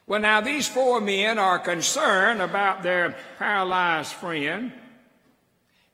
Well, 0.05 0.19
now 0.19 0.41
these 0.41 0.67
four 0.67 0.99
men 0.99 1.39
are 1.39 1.59
concerned 1.59 2.41
about 2.41 2.83
their 2.83 3.15
paralyzed 3.39 4.13
friend. 4.13 4.73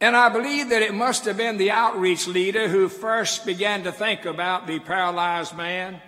And 0.01 0.15
I 0.15 0.29
believe 0.29 0.69
that 0.69 0.81
it 0.81 0.93
must 0.93 1.25
have 1.25 1.37
been 1.37 1.57
the 1.57 1.71
outreach 1.71 2.25
leader 2.25 2.67
who 2.67 2.87
first 2.87 3.45
began 3.45 3.83
to 3.83 3.91
think 3.91 4.25
about 4.25 4.65
the 4.65 4.79
paralyzed 4.79 5.55
man. 5.55 6.01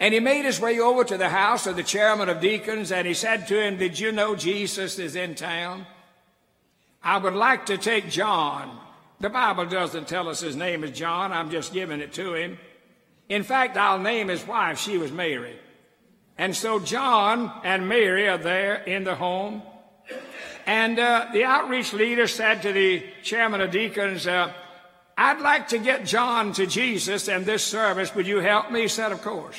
And 0.00 0.14
he 0.14 0.20
made 0.20 0.44
his 0.44 0.60
way 0.60 0.78
over 0.78 1.04
to 1.04 1.18
the 1.18 1.28
house 1.28 1.66
of 1.66 1.76
the 1.76 1.82
chairman 1.82 2.28
of 2.28 2.40
deacons 2.40 2.92
and 2.92 3.06
he 3.06 3.12
said 3.12 3.48
to 3.48 3.60
him, 3.60 3.76
Did 3.76 3.98
you 3.98 4.12
know 4.12 4.34
Jesus 4.34 4.98
is 4.98 5.16
in 5.16 5.34
town? 5.34 5.86
I 7.02 7.18
would 7.18 7.34
like 7.34 7.66
to 7.66 7.76
take 7.76 8.08
John. 8.08 8.80
The 9.20 9.28
Bible 9.28 9.66
doesn't 9.66 10.08
tell 10.08 10.28
us 10.28 10.40
his 10.40 10.56
name 10.56 10.82
is 10.82 10.96
John. 10.96 11.32
I'm 11.32 11.50
just 11.50 11.72
giving 11.72 12.00
it 12.00 12.12
to 12.14 12.34
him. 12.34 12.58
In 13.28 13.42
fact, 13.42 13.76
I'll 13.76 13.98
name 13.98 14.28
his 14.28 14.46
wife. 14.46 14.78
She 14.78 14.96
was 14.96 15.12
Mary. 15.12 15.58
And 16.38 16.54
so 16.54 16.78
John 16.78 17.50
and 17.64 17.88
Mary 17.88 18.28
are 18.28 18.38
there 18.38 18.76
in 18.76 19.04
the 19.04 19.14
home. 19.14 19.62
And 20.66 20.98
uh, 20.98 21.28
the 21.32 21.44
outreach 21.44 21.92
leader 21.92 22.26
said 22.26 22.62
to 22.62 22.72
the 22.72 23.04
chairman 23.22 23.60
of 23.60 23.70
deacons, 23.70 24.26
uh, 24.26 24.52
I'd 25.16 25.40
like 25.40 25.68
to 25.68 25.78
get 25.78 26.04
John 26.04 26.52
to 26.54 26.66
Jesus 26.66 27.28
in 27.28 27.44
this 27.44 27.64
service. 27.64 28.14
Would 28.14 28.26
you 28.26 28.38
help 28.40 28.70
me? 28.70 28.82
He 28.82 28.88
said, 28.88 29.12
Of 29.12 29.22
course. 29.22 29.58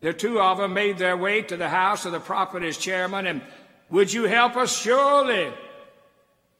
The 0.00 0.12
two 0.12 0.38
of 0.38 0.58
them 0.58 0.74
made 0.74 0.98
their 0.98 1.16
way 1.16 1.40
to 1.42 1.56
the 1.56 1.68
house 1.68 2.04
of 2.04 2.12
the 2.12 2.20
properties 2.20 2.76
chairman, 2.76 3.26
and 3.26 3.40
would 3.88 4.12
you 4.12 4.24
help 4.24 4.54
us? 4.54 4.76
Surely. 4.76 5.50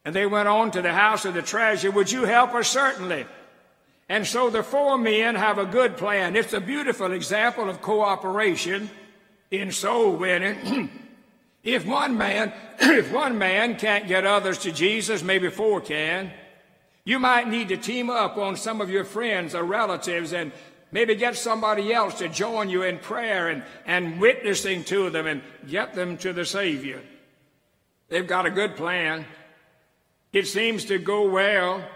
And 0.02 0.14
they 0.14 0.24
went 0.24 0.48
on 0.48 0.70
to 0.70 0.80
the 0.80 0.94
house 0.94 1.26
of 1.26 1.34
the 1.34 1.42
treasurer. 1.42 1.90
Would 1.90 2.10
you 2.10 2.24
help 2.24 2.54
us? 2.54 2.68
Certainly. 2.68 3.26
And 4.08 4.26
so 4.26 4.50
the 4.50 4.62
four 4.62 4.98
men 4.98 5.34
have 5.34 5.58
a 5.58 5.64
good 5.64 5.96
plan. 5.96 6.36
It's 6.36 6.52
a 6.52 6.60
beautiful 6.60 7.12
example 7.12 7.70
of 7.70 7.80
cooperation 7.80 8.90
in 9.50 9.72
soul 9.72 10.16
winning. 10.16 10.90
if 11.64 11.86
one 11.86 12.18
man, 12.18 12.52
if 12.78 13.12
one 13.12 13.38
man 13.38 13.76
can't 13.76 14.06
get 14.06 14.26
others 14.26 14.58
to 14.58 14.72
Jesus, 14.72 15.22
maybe 15.22 15.48
four 15.48 15.80
can. 15.80 16.30
You 17.04 17.18
might 17.18 17.48
need 17.48 17.68
to 17.68 17.76
team 17.76 18.10
up 18.10 18.36
on 18.36 18.56
some 18.56 18.80
of 18.80 18.90
your 18.90 19.04
friends 19.04 19.54
or 19.54 19.62
relatives 19.62 20.32
and 20.32 20.52
maybe 20.90 21.14
get 21.14 21.36
somebody 21.36 21.92
else 21.92 22.18
to 22.18 22.28
join 22.28 22.70
you 22.70 22.82
in 22.82 22.98
prayer 22.98 23.48
and, 23.48 23.62
and 23.84 24.20
witnessing 24.20 24.84
to 24.84 25.10
them 25.10 25.26
and 25.26 25.42
get 25.66 25.94
them 25.94 26.16
to 26.18 26.32
the 26.32 26.44
Savior. 26.44 27.02
They've 28.08 28.26
got 28.26 28.46
a 28.46 28.50
good 28.50 28.76
plan. 28.76 29.26
It 30.32 30.46
seems 30.46 30.86
to 30.86 30.98
go 30.98 31.28
well. 31.28 31.86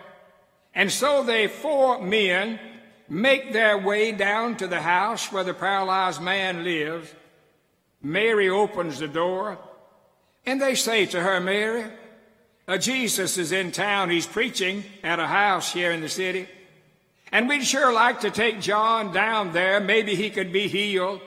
And 0.79 0.93
so 0.93 1.25
they 1.25 1.49
four 1.49 2.01
men 2.01 2.61
make 3.09 3.53
their 3.53 3.77
way 3.77 4.13
down 4.13 4.57
to 4.59 4.69
the 4.69 4.81
house 4.81 5.33
where 5.33 5.43
the 5.43 5.53
paralyzed 5.53 6.23
man 6.23 6.63
lives. 6.63 7.13
Mary 8.01 8.49
opens 8.49 9.01
the 9.01 9.09
door, 9.09 9.59
and 10.47 10.63
they 10.63 10.77
say 10.77 11.05
to 11.07 11.21
her, 11.21 11.41
Mary, 11.41 11.85
uh, 12.69 12.79
Jesus 12.79 13.39
is 13.39 13.51
in 13.51 13.73
town. 13.73 14.09
He's 14.09 14.29
preaching 14.29 14.85
at 15.03 15.19
a 15.19 15.27
house 15.27 15.73
here 15.73 15.91
in 15.91 16.01
the 16.01 16.09
city. 16.09 16.47
And 17.33 17.49
we'd 17.49 17.65
sure 17.65 17.93
like 17.93 18.21
to 18.21 18.31
take 18.31 18.61
John 18.61 19.13
down 19.13 19.53
there. 19.53 19.81
Maybe 19.81 20.15
he 20.15 20.31
could 20.31 20.53
be 20.53 20.69
healed. 20.69 21.21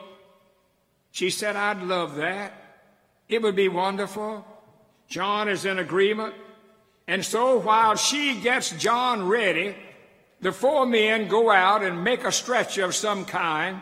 She 1.12 1.30
said, 1.30 1.58
I'd 1.58 1.84
love 1.84 2.16
that. 2.16 2.54
It 3.28 3.42
would 3.42 3.58
be 3.58 3.68
wonderful. 3.68 4.46
John 5.10 5.50
is 5.50 5.66
in 5.66 5.78
agreement. 5.78 6.36
And 7.12 7.26
so 7.26 7.60
while 7.60 7.98
she 7.98 8.40
gets 8.40 8.70
John 8.70 9.28
ready, 9.28 9.76
the 10.40 10.54
four 10.54 10.86
men 10.86 11.28
go 11.28 11.52
out 11.52 11.84
and 11.84 12.06
make 12.06 12.24
a 12.24 12.32
stretcher 12.32 12.86
of 12.86 12.96
some 12.96 13.26
kind. 13.26 13.82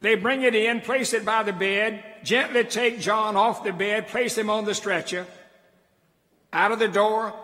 They 0.00 0.14
bring 0.14 0.42
it 0.42 0.54
in, 0.54 0.80
place 0.80 1.12
it 1.12 1.24
by 1.24 1.42
the 1.42 1.52
bed, 1.52 2.04
gently 2.22 2.62
take 2.62 3.00
John 3.00 3.34
off 3.34 3.64
the 3.64 3.72
bed, 3.72 4.06
place 4.06 4.38
him 4.38 4.48
on 4.48 4.64
the 4.64 4.76
stretcher. 4.76 5.26
Out 6.52 6.70
of 6.70 6.78
the 6.78 6.86
door, 6.86 7.34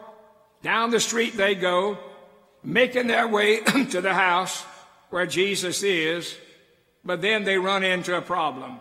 down 0.63 0.93
the 0.93 1.01
street 1.01 1.37
they 1.37 1.57
go, 1.57 1.99
making 2.63 3.09
their 3.09 3.27
way 3.27 3.59
to 3.91 4.01
the 4.01 4.15
house 4.15 4.63
where 5.11 5.27
Jesus 5.27 5.83
is, 5.83 6.33
but 7.05 7.21
then 7.21 7.43
they 7.43 7.59
run 7.59 7.83
into 7.83 8.17
a 8.17 8.23
problem. 8.23 8.79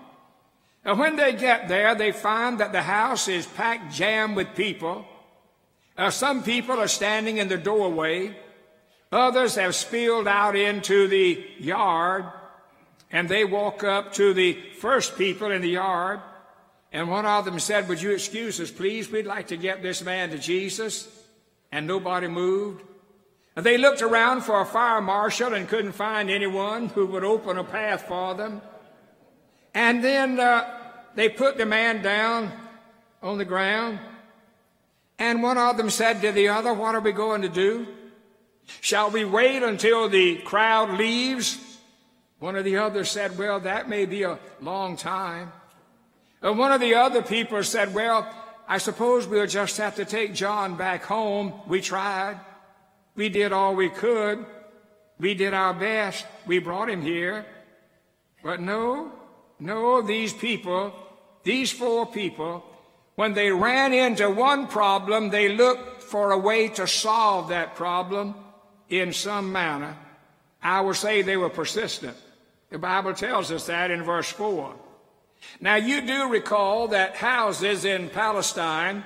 And 0.86 1.00
when 1.00 1.16
they 1.16 1.34
get 1.34 1.68
there, 1.68 1.96
they 1.96 2.12
find 2.12 2.60
that 2.60 2.74
the 2.74 2.84
house 2.84 3.28
is 3.28 3.48
packed 3.48 3.92
jam 3.92 4.36
with 4.36 4.54
people. 4.54 5.08
Uh, 5.98 6.10
some 6.10 6.44
people 6.44 6.80
are 6.80 6.88
standing 6.88 7.38
in 7.38 7.48
the 7.48 7.58
doorway. 7.58 8.36
Others 9.12 9.56
have 9.56 9.76
spilled 9.76 10.28
out 10.28 10.56
into 10.56 11.08
the 11.08 11.46
yard, 11.60 12.26
and 13.12 13.28
they 13.28 13.44
walk 13.44 13.84
up 13.84 14.14
to 14.14 14.34
the 14.34 14.54
first 14.80 15.18
people 15.18 15.52
in 15.52 15.62
the 15.62 15.70
yard. 15.70 16.22
And 16.94 17.10
one 17.10 17.26
of 17.26 17.46
them 17.46 17.60
said, 17.60 17.88
Would 17.88 18.02
you 18.02 18.12
excuse 18.12 18.60
us, 18.60 18.72
please? 18.72 19.12
We'd 19.12 19.26
like 19.26 19.48
to 19.48 19.58
get 19.58 19.82
this 19.82 20.04
man 20.04 20.30
to 20.32 20.38
Jesus. 20.38 21.08
And 21.72 21.88
nobody 21.88 22.28
moved. 22.28 22.84
And 23.56 23.66
they 23.66 23.78
looked 23.78 24.02
around 24.02 24.42
for 24.42 24.62
a 24.62 24.66
fire 24.66 25.02
marshal 25.02 25.54
and 25.54 25.68
couldn't 25.68 25.94
find 25.94 26.30
anyone 26.30 26.88
who 26.88 27.06
would 27.08 27.24
open 27.24 27.58
a 27.58 27.64
path 27.64 28.04
for 28.08 28.34
them. 28.34 28.62
And 29.74 30.04
then 30.04 30.40
uh, 30.40 30.70
they 31.16 31.30
put 31.30 31.58
the 31.58 31.66
man 31.66 32.02
down 32.02 32.52
on 33.22 33.38
the 33.38 33.46
ground. 33.46 34.00
And 35.22 35.44
one 35.44 35.60
of 35.60 35.78
them 35.78 35.92
said 35.92 36.20
to 36.24 36.32
the 36.32 36.48
other, 36.48 36.74
What 36.74 36.96
are 36.96 37.00
we 37.00 37.12
going 37.12 37.44
to 37.44 37.48
do? 37.48 37.86
Shall 38.80 39.12
we 39.12 39.24
wait 39.24 39.62
until 39.62 40.10
the 40.10 40.38
crowd 40.38 40.98
leaves? 40.98 41.60
One 42.40 42.56
of 42.56 42.66
the 42.66 42.78
others 42.78 43.12
said, 43.12 43.38
Well, 43.38 43.60
that 43.60 43.88
may 43.88 44.08
be 44.08 44.24
a 44.24 44.40
long 44.62 44.98
time. 44.98 45.52
And 46.42 46.58
one 46.58 46.72
of 46.72 46.82
the 46.82 46.96
other 46.96 47.22
people 47.22 47.62
said, 47.62 47.94
Well, 47.94 48.28
I 48.68 48.80
suppose 48.80 49.28
we'll 49.28 49.46
just 49.46 49.78
have 49.78 49.96
to 49.98 50.06
take 50.06 50.34
John 50.34 50.76
back 50.76 51.04
home. 51.04 51.54
We 51.68 51.82
tried. 51.82 52.40
We 53.14 53.30
did 53.30 53.54
all 53.54 53.76
we 53.76 53.90
could. 53.90 54.44
We 55.20 55.36
did 55.36 55.54
our 55.54 55.76
best. 55.76 56.26
We 56.48 56.58
brought 56.58 56.90
him 56.90 57.04
here. 57.04 57.46
But 58.42 58.60
no, 58.60 59.12
no, 59.60 60.02
these 60.02 60.34
people, 60.34 60.96
these 61.44 61.72
four 61.72 62.08
people, 62.08 62.66
when 63.22 63.36
they 63.36 63.52
ran 63.52 63.94
into 63.94 64.28
one 64.32 64.66
problem, 64.66 65.30
they 65.30 65.48
looked 65.48 66.02
for 66.02 66.32
a 66.32 66.38
way 66.40 66.68
to 66.68 66.88
solve 66.88 67.50
that 67.50 67.76
problem 67.76 68.34
in 68.90 69.14
some 69.14 69.52
manner. 69.52 69.96
I 70.64 70.82
will 70.82 70.96
say 70.96 71.22
they 71.22 71.38
were 71.38 71.52
persistent. 71.52 72.18
The 72.72 72.80
Bible 72.80 73.14
tells 73.14 73.52
us 73.52 73.68
that 73.68 73.92
in 73.92 74.02
verse 74.02 74.32
4. 74.32 74.74
Now, 75.60 75.76
you 75.76 76.02
do 76.02 76.32
recall 76.32 76.88
that 76.88 77.16
houses 77.16 77.86
in 77.86 78.10
Palestine 78.10 79.04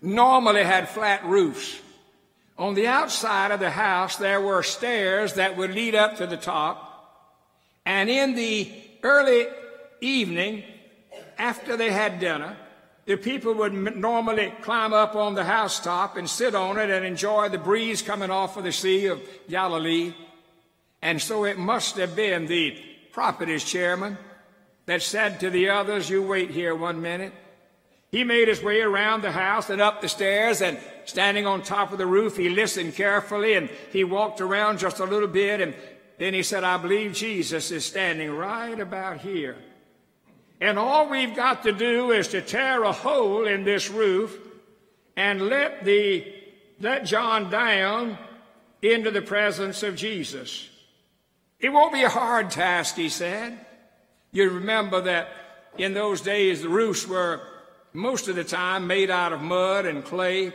normally 0.00 0.64
had 0.64 0.88
flat 0.88 1.22
roofs. 1.26 1.78
On 2.56 2.72
the 2.72 2.86
outside 2.86 3.50
of 3.50 3.60
the 3.60 3.72
house, 3.72 4.16
there 4.16 4.40
were 4.40 4.62
stairs 4.62 5.34
that 5.34 5.58
would 5.58 5.74
lead 5.74 5.94
up 5.94 6.16
to 6.16 6.26
the 6.26 6.38
top. 6.38 7.36
And 7.84 8.08
in 8.08 8.34
the 8.34 8.72
early 9.02 9.48
evening, 10.00 10.64
after 11.36 11.76
they 11.76 11.92
had 11.92 12.18
dinner, 12.18 12.56
the 13.04 13.16
people 13.16 13.54
would 13.54 13.96
normally 13.96 14.52
climb 14.62 14.92
up 14.92 15.16
on 15.16 15.34
the 15.34 15.44
housetop 15.44 16.16
and 16.16 16.28
sit 16.28 16.54
on 16.54 16.78
it 16.78 16.88
and 16.90 17.04
enjoy 17.04 17.48
the 17.48 17.58
breeze 17.58 18.00
coming 18.00 18.30
off 18.30 18.56
of 18.56 18.64
the 18.64 18.72
Sea 18.72 19.06
of 19.06 19.20
Galilee. 19.48 20.14
And 21.00 21.20
so 21.20 21.44
it 21.44 21.58
must 21.58 21.96
have 21.96 22.14
been 22.14 22.46
the 22.46 22.78
properties 23.10 23.64
chairman 23.64 24.16
that 24.86 25.02
said 25.02 25.40
to 25.40 25.50
the 25.50 25.70
others, 25.70 26.08
You 26.08 26.22
wait 26.22 26.50
here 26.50 26.74
one 26.74 27.02
minute. 27.02 27.32
He 28.12 28.24
made 28.24 28.46
his 28.46 28.62
way 28.62 28.80
around 28.82 29.22
the 29.22 29.32
house 29.32 29.70
and 29.70 29.80
up 29.80 30.00
the 30.00 30.08
stairs, 30.08 30.60
and 30.60 30.78
standing 31.06 31.46
on 31.46 31.62
top 31.62 31.92
of 31.92 31.98
the 31.98 32.06
roof, 32.06 32.36
he 32.36 32.50
listened 32.50 32.94
carefully 32.94 33.54
and 33.54 33.70
he 33.90 34.04
walked 34.04 34.40
around 34.40 34.78
just 34.78 35.00
a 35.00 35.04
little 35.04 35.28
bit, 35.28 35.60
and 35.60 35.74
then 36.18 36.34
he 36.34 36.42
said, 36.42 36.62
I 36.62 36.76
believe 36.76 37.14
Jesus 37.14 37.70
is 37.70 37.86
standing 37.86 38.30
right 38.30 38.78
about 38.78 39.18
here. 39.18 39.56
And 40.62 40.78
all 40.78 41.08
we've 41.08 41.34
got 41.34 41.64
to 41.64 41.72
do 41.72 42.12
is 42.12 42.28
to 42.28 42.40
tear 42.40 42.84
a 42.84 42.92
hole 42.92 43.48
in 43.48 43.64
this 43.64 43.90
roof 43.90 44.38
and 45.16 45.48
let 45.48 45.84
the 45.84 46.24
let 46.78 47.04
John 47.04 47.50
down 47.50 48.16
into 48.80 49.10
the 49.10 49.22
presence 49.22 49.82
of 49.82 49.96
Jesus. 49.96 50.68
It 51.58 51.70
won't 51.70 51.92
be 51.92 52.04
a 52.04 52.08
hard 52.08 52.52
task, 52.52 52.94
he 52.94 53.08
said. 53.08 53.58
You 54.30 54.50
remember 54.50 55.00
that 55.00 55.30
in 55.78 55.94
those 55.94 56.20
days 56.20 56.62
the 56.62 56.68
roofs 56.68 57.08
were 57.08 57.40
most 57.92 58.28
of 58.28 58.36
the 58.36 58.44
time 58.44 58.86
made 58.86 59.10
out 59.10 59.32
of 59.32 59.42
mud 59.42 59.84
and 59.84 60.04
clay. 60.04 60.52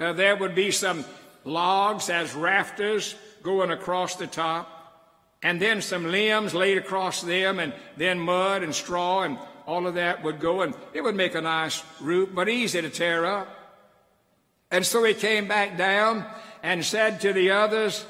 Uh, 0.00 0.14
there 0.14 0.34
would 0.34 0.56
be 0.56 0.72
some 0.72 1.04
logs 1.44 2.10
as 2.10 2.34
rafters 2.34 3.14
going 3.44 3.70
across 3.70 4.16
the 4.16 4.26
top, 4.26 4.77
and 5.42 5.60
then 5.60 5.80
some 5.82 6.10
limbs 6.10 6.54
laid 6.54 6.78
across 6.78 7.22
them, 7.22 7.58
and 7.58 7.72
then 7.96 8.18
mud 8.18 8.62
and 8.62 8.74
straw, 8.74 9.22
and 9.22 9.38
all 9.66 9.86
of 9.86 9.94
that 9.94 10.24
would 10.24 10.40
go, 10.40 10.62
and 10.62 10.74
it 10.92 11.02
would 11.02 11.14
make 11.14 11.34
a 11.34 11.40
nice 11.40 11.82
roof, 12.00 12.30
but 12.34 12.48
easy 12.48 12.82
to 12.82 12.90
tear 12.90 13.24
up. 13.24 13.48
And 14.70 14.84
so 14.84 15.04
he 15.04 15.14
came 15.14 15.48
back 15.48 15.78
down 15.78 16.26
and 16.62 16.84
said 16.84 17.20
to 17.20 17.32
the 17.32 17.50
others, 17.52 18.04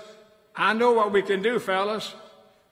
I 0.57 0.73
know 0.73 0.93
what 0.93 1.13
we 1.13 1.23
can 1.23 1.43
do, 1.43 1.59
fellas. 1.59 2.15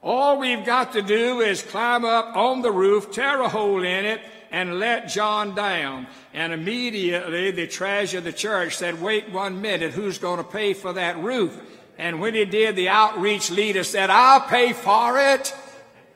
All 0.03 0.39
we've 0.39 0.65
got 0.65 0.93
to 0.93 1.03
do 1.03 1.41
is 1.41 1.63
climb 1.63 2.05
up 2.05 2.37
on 2.37 2.63
the 2.63 2.73
roof, 2.73 3.13
tear 3.13 3.41
a 3.41 3.49
hole 3.49 3.83
in 3.83 4.05
it, 4.05 4.21
and 4.51 4.79
let 4.79 5.09
John 5.09 5.55
down. 5.55 6.07
And 6.33 6.53
immediately 6.53 7.51
the 7.51 7.67
treasurer 7.67 8.19
of 8.19 8.25
the 8.25 8.33
church 8.33 8.77
said, 8.77 9.03
Wait 9.03 9.31
one 9.31 9.61
minute, 9.61 9.93
who's 9.93 10.19
going 10.19 10.39
to 10.39 10.45
pay 10.45 10.75
for 10.75 10.93
that 10.93 11.19
roof? 11.19 11.61
And 11.99 12.21
when 12.21 12.35
he 12.35 12.45
did, 12.45 12.77
the 12.77 12.89
outreach 12.89 13.51
leader 13.51 13.85
said, 13.85 14.11
I'll 14.11 14.43
pay 14.43 14.73
for 14.73 15.19
it. 15.19 15.55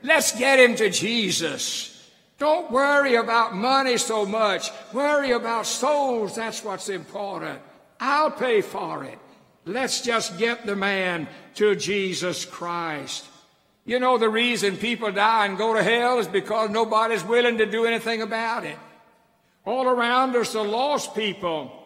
Let's 0.02 0.36
get 0.38 0.58
him 0.58 0.76
to 0.76 0.90
Jesus. 0.90 1.86
Don't 2.38 2.70
worry 2.70 3.16
about 3.16 3.54
money 3.54 3.98
so 3.98 4.24
much. 4.24 4.70
Worry 4.92 5.32
about 5.32 5.66
souls. 5.66 6.36
That's 6.36 6.64
what's 6.64 6.88
important. 6.88 7.60
I'll 7.98 8.30
pay 8.30 8.62
for 8.62 9.04
it. 9.04 9.18
Let's 9.66 10.00
just 10.00 10.38
get 10.38 10.64
the 10.64 10.74
man 10.74 11.28
to 11.56 11.76
Jesus 11.76 12.46
Christ. 12.46 13.26
You 13.84 13.98
know, 13.98 14.18
the 14.18 14.28
reason 14.28 14.76
people 14.76 15.12
die 15.12 15.46
and 15.46 15.58
go 15.58 15.74
to 15.74 15.82
hell 15.82 16.18
is 16.18 16.28
because 16.28 16.70
nobody's 16.70 17.24
willing 17.24 17.58
to 17.58 17.66
do 17.66 17.84
anything 17.84 18.22
about 18.22 18.64
it. 18.64 18.78
All 19.66 19.86
around 19.86 20.34
us 20.36 20.54
are 20.54 20.66
lost 20.66 21.14
people. 21.14 21.79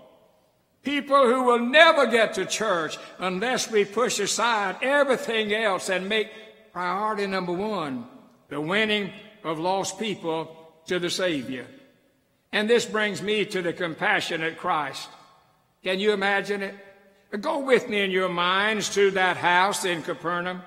People 0.85 1.27
who 1.27 1.44
will 1.44 1.59
never 1.59 2.07
get 2.07 2.35
to 2.35 2.44
church 2.44 2.99
unless 3.18 3.70
we 3.70 3.85
push 3.85 4.20
aside 4.20 4.77
everything 4.83 5.53
else 5.53 5.88
and 5.88 6.09
make 6.09 6.29
priority 6.73 7.27
number 7.27 7.53
one 7.53 8.07
the 8.51 8.61
winning 8.61 9.11
of 9.42 9.59
lost 9.59 9.99
people 9.99 10.55
to 10.87 10.99
the 10.99 11.11
Savior. 11.11 11.66
And 12.53 12.68
this 12.68 12.85
brings 12.85 13.23
me 13.23 13.47
to 13.47 13.62
the 13.62 13.73
compassionate 13.73 14.59
Christ. 14.59 15.09
Can 15.83 15.99
you 15.99 16.12
imagine 16.12 16.62
it? 16.62 16.75
Go 17.40 17.61
with 17.61 17.88
me 17.88 18.03
in 18.03 18.11
your 18.11 18.29
minds 18.29 18.88
to 18.94 19.11
that 19.12 19.37
house 19.37 19.85
in 19.85 20.03
Capernaum. 20.03 20.62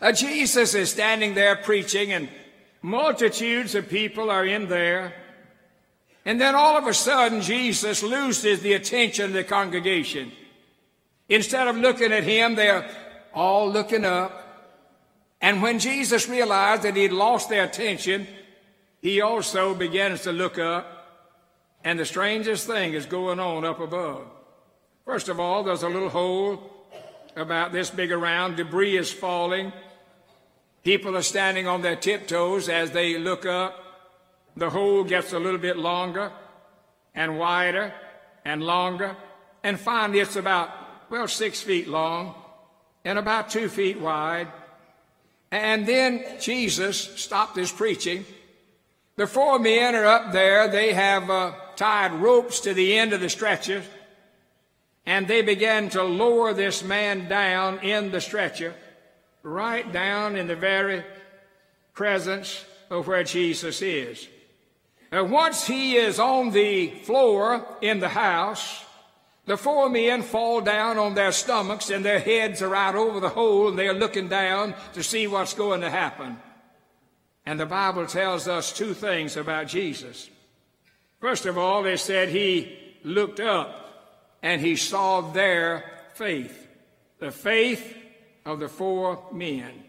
Uh, 0.00 0.12
Jesus 0.12 0.74
is 0.74 0.90
standing 0.90 1.34
there 1.34 1.56
preaching, 1.56 2.12
and 2.12 2.28
multitudes 2.82 3.74
of 3.74 3.88
people 3.88 4.30
are 4.30 4.44
in 4.44 4.68
there. 4.68 5.14
And 6.24 6.40
then 6.40 6.54
all 6.54 6.76
of 6.76 6.86
a 6.86 6.94
sudden, 6.94 7.42
Jesus 7.42 8.02
loses 8.02 8.60
the 8.60 8.72
attention 8.72 9.26
of 9.26 9.32
the 9.32 9.44
congregation. 9.44 10.32
Instead 11.28 11.68
of 11.68 11.76
looking 11.76 12.12
at 12.12 12.24
him, 12.24 12.54
they're 12.54 12.88
all 13.34 13.70
looking 13.70 14.04
up. 14.04 14.40
And 15.40 15.60
when 15.60 15.78
Jesus 15.78 16.28
realized 16.28 16.82
that 16.82 16.96
he'd 16.96 17.12
lost 17.12 17.50
their 17.50 17.64
attention, 17.64 18.26
he 19.02 19.20
also 19.20 19.74
begins 19.74 20.22
to 20.22 20.32
look 20.32 20.58
up. 20.58 20.90
And 21.84 21.98
the 21.98 22.06
strangest 22.06 22.66
thing 22.66 22.94
is 22.94 23.04
going 23.04 23.38
on 23.38 23.64
up 23.66 23.80
above. 23.80 24.26
First 25.04 25.28
of 25.28 25.38
all, 25.38 25.62
there's 25.62 25.82
a 25.82 25.88
little 25.88 26.08
hole 26.08 26.70
about 27.36 27.72
this 27.72 27.90
big 27.90 28.10
around. 28.10 28.56
Debris 28.56 28.96
is 28.96 29.12
falling. 29.12 29.70
People 30.82 31.14
are 31.16 31.22
standing 31.22 31.66
on 31.66 31.82
their 31.82 31.96
tiptoes 31.96 32.70
as 32.70 32.92
they 32.92 33.18
look 33.18 33.44
up. 33.44 33.83
The 34.56 34.70
hole 34.70 35.04
gets 35.04 35.32
a 35.32 35.38
little 35.38 35.58
bit 35.58 35.76
longer 35.76 36.32
and 37.14 37.38
wider 37.38 37.92
and 38.44 38.62
longer. 38.62 39.16
And 39.62 39.78
finally, 39.78 40.20
it's 40.20 40.36
about, 40.36 40.70
well, 41.10 41.28
six 41.28 41.60
feet 41.60 41.88
long 41.88 42.34
and 43.04 43.18
about 43.18 43.50
two 43.50 43.68
feet 43.68 43.98
wide. 43.98 44.48
And 45.50 45.86
then 45.86 46.24
Jesus 46.40 46.98
stopped 47.20 47.56
his 47.56 47.70
preaching. 47.70 48.24
The 49.16 49.26
four 49.26 49.58
men 49.58 49.94
are 49.94 50.06
up 50.06 50.32
there. 50.32 50.68
They 50.68 50.92
have 50.92 51.30
uh, 51.30 51.52
tied 51.76 52.12
ropes 52.12 52.60
to 52.60 52.74
the 52.74 52.98
end 52.98 53.12
of 53.12 53.20
the 53.20 53.28
stretcher. 53.28 53.82
And 55.06 55.28
they 55.28 55.42
began 55.42 55.90
to 55.90 56.02
lower 56.02 56.52
this 56.52 56.82
man 56.82 57.28
down 57.28 57.80
in 57.80 58.10
the 58.10 58.20
stretcher 58.20 58.74
right 59.44 59.92
down 59.92 60.36
in 60.36 60.48
the 60.48 60.56
very 60.56 61.04
presence 61.92 62.64
of 62.90 63.06
where 63.06 63.22
Jesus 63.22 63.82
is. 63.82 64.26
And 65.14 65.30
once 65.30 65.64
he 65.64 65.94
is 65.94 66.18
on 66.18 66.50
the 66.50 66.88
floor 66.88 67.64
in 67.80 68.00
the 68.00 68.08
house, 68.08 68.84
the 69.46 69.56
four 69.56 69.88
men 69.88 70.22
fall 70.22 70.60
down 70.60 70.98
on 70.98 71.14
their 71.14 71.30
stomachs 71.30 71.88
and 71.88 72.04
their 72.04 72.18
heads 72.18 72.60
are 72.62 72.74
out 72.74 72.96
over 72.96 73.20
the 73.20 73.28
hole 73.28 73.68
and 73.68 73.78
they're 73.78 73.94
looking 73.94 74.26
down 74.26 74.74
to 74.94 75.04
see 75.04 75.28
what's 75.28 75.54
going 75.54 75.82
to 75.82 75.88
happen. 75.88 76.36
And 77.46 77.60
the 77.60 77.64
Bible 77.64 78.06
tells 78.06 78.48
us 78.48 78.72
two 78.72 78.92
things 78.92 79.36
about 79.36 79.68
Jesus. 79.68 80.28
First 81.20 81.46
of 81.46 81.56
all, 81.56 81.84
they 81.84 81.96
said 81.96 82.28
he 82.28 82.76
looked 83.04 83.38
up 83.38 84.18
and 84.42 84.60
he 84.60 84.74
saw 84.74 85.20
their 85.20 85.92
faith. 86.14 86.66
The 87.20 87.30
faith 87.30 87.96
of 88.44 88.58
the 88.58 88.68
four 88.68 89.22
men. 89.30 89.84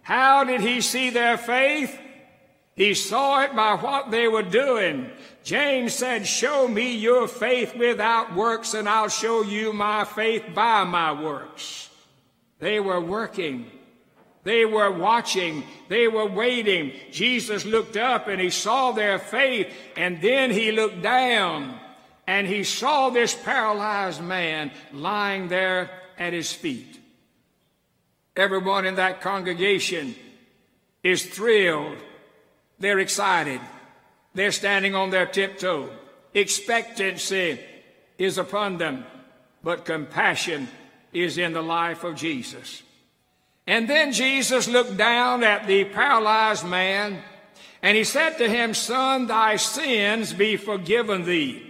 How 0.00 0.44
did 0.44 0.62
he 0.62 0.80
see 0.80 1.10
their 1.10 1.36
faith? 1.36 1.94
He 2.82 2.94
saw 2.94 3.42
it 3.42 3.54
by 3.54 3.76
what 3.76 4.10
they 4.10 4.26
were 4.26 4.42
doing. 4.42 5.08
James 5.44 5.94
said, 5.94 6.26
Show 6.26 6.66
me 6.66 6.96
your 6.96 7.28
faith 7.28 7.76
without 7.76 8.34
works, 8.34 8.74
and 8.74 8.88
I'll 8.88 9.08
show 9.08 9.44
you 9.44 9.72
my 9.72 10.04
faith 10.04 10.46
by 10.52 10.82
my 10.82 11.12
works. 11.12 11.88
They 12.58 12.80
were 12.80 13.00
working. 13.00 13.70
They 14.42 14.64
were 14.64 14.90
watching. 14.90 15.62
They 15.86 16.08
were 16.08 16.26
waiting. 16.26 16.94
Jesus 17.12 17.64
looked 17.64 17.96
up 17.96 18.26
and 18.26 18.40
he 18.40 18.50
saw 18.50 18.90
their 18.90 19.20
faith, 19.20 19.72
and 19.96 20.20
then 20.20 20.50
he 20.50 20.72
looked 20.72 21.02
down 21.02 21.78
and 22.26 22.48
he 22.48 22.64
saw 22.64 23.10
this 23.10 23.32
paralyzed 23.32 24.20
man 24.20 24.72
lying 24.92 25.46
there 25.46 25.88
at 26.18 26.32
his 26.32 26.52
feet. 26.52 26.98
Everyone 28.34 28.86
in 28.86 28.96
that 28.96 29.20
congregation 29.20 30.16
is 31.04 31.24
thrilled. 31.24 31.98
They're 32.82 32.98
excited. 32.98 33.60
They're 34.34 34.50
standing 34.50 34.96
on 34.96 35.10
their 35.10 35.26
tiptoe. 35.26 35.88
Expectancy 36.34 37.60
is 38.18 38.38
upon 38.38 38.78
them, 38.78 39.04
but 39.62 39.84
compassion 39.84 40.66
is 41.12 41.38
in 41.38 41.52
the 41.52 41.62
life 41.62 42.02
of 42.02 42.16
Jesus. 42.16 42.82
And 43.68 43.88
then 43.88 44.12
Jesus 44.12 44.66
looked 44.66 44.96
down 44.96 45.44
at 45.44 45.68
the 45.68 45.84
paralyzed 45.84 46.66
man 46.66 47.22
and 47.82 47.96
he 47.96 48.02
said 48.02 48.38
to 48.38 48.48
him, 48.48 48.74
Son, 48.74 49.28
thy 49.28 49.54
sins 49.54 50.32
be 50.32 50.56
forgiven 50.56 51.24
thee. 51.24 51.62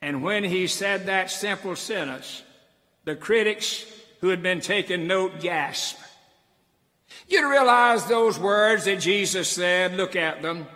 And 0.00 0.22
when 0.22 0.44
he 0.44 0.68
said 0.68 1.06
that 1.06 1.32
simple 1.32 1.74
sentence, 1.74 2.44
the 3.04 3.16
critics 3.16 3.84
who 4.20 4.28
had 4.28 4.40
been 4.40 4.60
taking 4.60 5.08
note 5.08 5.40
gasped. 5.40 5.98
You 7.32 7.50
realize 7.50 8.04
those 8.04 8.38
words 8.38 8.84
that 8.84 9.00
Jesus 9.00 9.48
said, 9.48 9.96
look 9.96 10.16
at 10.16 10.42
them. 10.42 10.66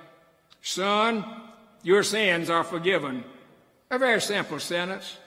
Son, 0.63 1.23
your 1.83 2.03
sins 2.03 2.49
are 2.49 2.65
forgiven. 2.65 3.25
A 3.91 3.99
very 3.99 4.23
simple 4.23 4.59
sentence, 4.59 5.19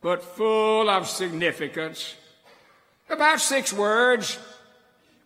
but 0.00 0.24
full 0.24 0.90
of 0.90 1.06
significance. 1.06 2.16
About 3.08 3.40
six 3.40 3.72
words, 3.72 4.40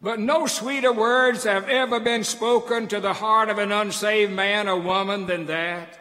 but 0.03 0.21
no 0.21 0.47
sweeter 0.47 0.93
words 0.93 1.45
have 1.45 1.71
ever 1.71 2.01
been 2.01 2.23
spoken 2.23 2.87
to 2.89 3.01
the 3.01 3.15
heart 3.15 3.49
of 3.49 3.57
an 3.57 3.73
unsaved 3.73 4.33
man 4.33 4.69
or 4.69 4.79
woman 4.79 5.25
than 5.25 5.47
that. 5.47 5.99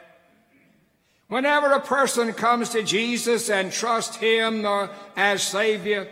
Whenever 1.29 1.71
a 1.71 1.79
person 1.79 2.33
comes 2.33 2.67
to 2.71 2.83
Jesus 2.83 3.49
and 3.49 3.71
trusts 3.71 4.17
Him 4.17 4.65
uh, 4.65 4.89
as 5.15 5.43
Savior, 5.43 6.09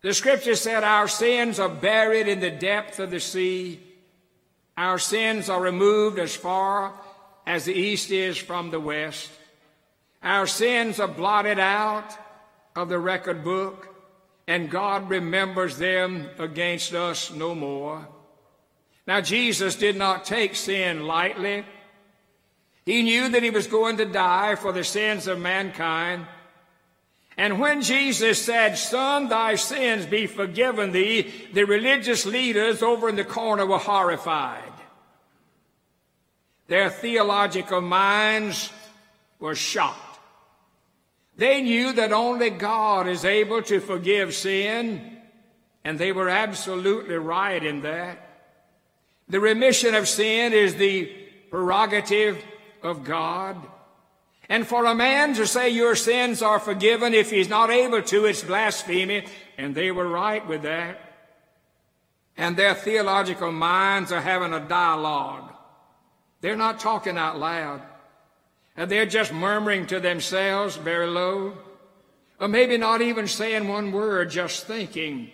the 0.00 0.14
scripture 0.14 0.54
said 0.54 0.84
our 0.84 1.08
sins 1.08 1.58
are 1.58 1.68
buried 1.68 2.28
in 2.28 2.40
the 2.40 2.50
depth 2.50 3.00
of 3.00 3.10
the 3.10 3.20
sea. 3.20 3.80
Our 4.76 4.98
sins 4.98 5.48
are 5.48 5.60
removed 5.60 6.18
as 6.18 6.36
far 6.36 6.92
as 7.46 7.64
the 7.64 7.74
east 7.74 8.10
is 8.10 8.36
from 8.38 8.70
the 8.70 8.78
west. 8.78 9.30
Our 10.22 10.46
sins 10.46 11.00
are 11.00 11.08
blotted 11.08 11.58
out 11.58 12.16
of 12.76 12.88
the 12.88 12.98
record 12.98 13.42
book, 13.42 13.88
and 14.46 14.70
God 14.70 15.10
remembers 15.10 15.78
them 15.78 16.28
against 16.38 16.94
us 16.94 17.32
no 17.32 17.54
more. 17.54 18.06
Now, 19.06 19.20
Jesus 19.20 19.74
did 19.74 19.96
not 19.96 20.24
take 20.24 20.54
sin 20.54 21.06
lightly. 21.06 21.64
He 22.84 23.02
knew 23.02 23.30
that 23.30 23.42
he 23.42 23.50
was 23.50 23.66
going 23.66 23.96
to 23.96 24.04
die 24.04 24.54
for 24.54 24.70
the 24.72 24.84
sins 24.84 25.26
of 25.26 25.40
mankind. 25.40 26.26
And 27.38 27.60
when 27.60 27.82
Jesus 27.82 28.44
said, 28.44 28.76
Son, 28.76 29.28
thy 29.28 29.54
sins 29.54 30.06
be 30.06 30.26
forgiven 30.26 30.90
thee, 30.90 31.32
the 31.52 31.62
religious 31.62 32.26
leaders 32.26 32.82
over 32.82 33.08
in 33.08 33.14
the 33.14 33.24
corner 33.24 33.64
were 33.64 33.78
horrified. 33.78 34.72
Their 36.66 36.90
theological 36.90 37.80
minds 37.80 38.70
were 39.38 39.54
shocked. 39.54 40.18
They 41.36 41.62
knew 41.62 41.92
that 41.92 42.12
only 42.12 42.50
God 42.50 43.06
is 43.06 43.24
able 43.24 43.62
to 43.62 43.78
forgive 43.78 44.34
sin, 44.34 45.18
and 45.84 45.96
they 45.96 46.10
were 46.10 46.28
absolutely 46.28 47.14
right 47.14 47.64
in 47.64 47.82
that. 47.82 48.18
The 49.28 49.38
remission 49.38 49.94
of 49.94 50.08
sin 50.08 50.52
is 50.52 50.74
the 50.74 51.06
prerogative 51.50 52.44
of 52.82 53.04
God. 53.04 53.56
And 54.48 54.66
for 54.66 54.86
a 54.86 54.94
man 54.94 55.34
to 55.34 55.46
say 55.46 55.68
your 55.68 55.94
sins 55.94 56.40
are 56.40 56.58
forgiven 56.58 57.12
if 57.12 57.30
he's 57.30 57.48
not 57.48 57.70
able 57.70 58.02
to, 58.02 58.24
it's 58.24 58.42
blasphemy. 58.42 59.26
And 59.58 59.74
they 59.74 59.90
were 59.90 60.08
right 60.08 60.46
with 60.46 60.62
that. 60.62 61.00
And 62.36 62.56
their 62.56 62.74
theological 62.74 63.52
minds 63.52 64.10
are 64.10 64.20
having 64.20 64.54
a 64.54 64.60
dialogue. 64.60 65.52
They're 66.40 66.56
not 66.56 66.80
talking 66.80 67.18
out 67.18 67.38
loud. 67.38 67.82
And 68.76 68.90
they're 68.90 69.06
just 69.06 69.32
murmuring 69.32 69.86
to 69.86 70.00
themselves 70.00 70.76
very 70.76 71.08
low. 71.08 71.58
Or 72.40 72.48
maybe 72.48 72.78
not 72.78 73.02
even 73.02 73.26
saying 73.26 73.66
one 73.66 73.90
word, 73.90 74.30
just 74.30 74.66
thinking. 74.66 75.30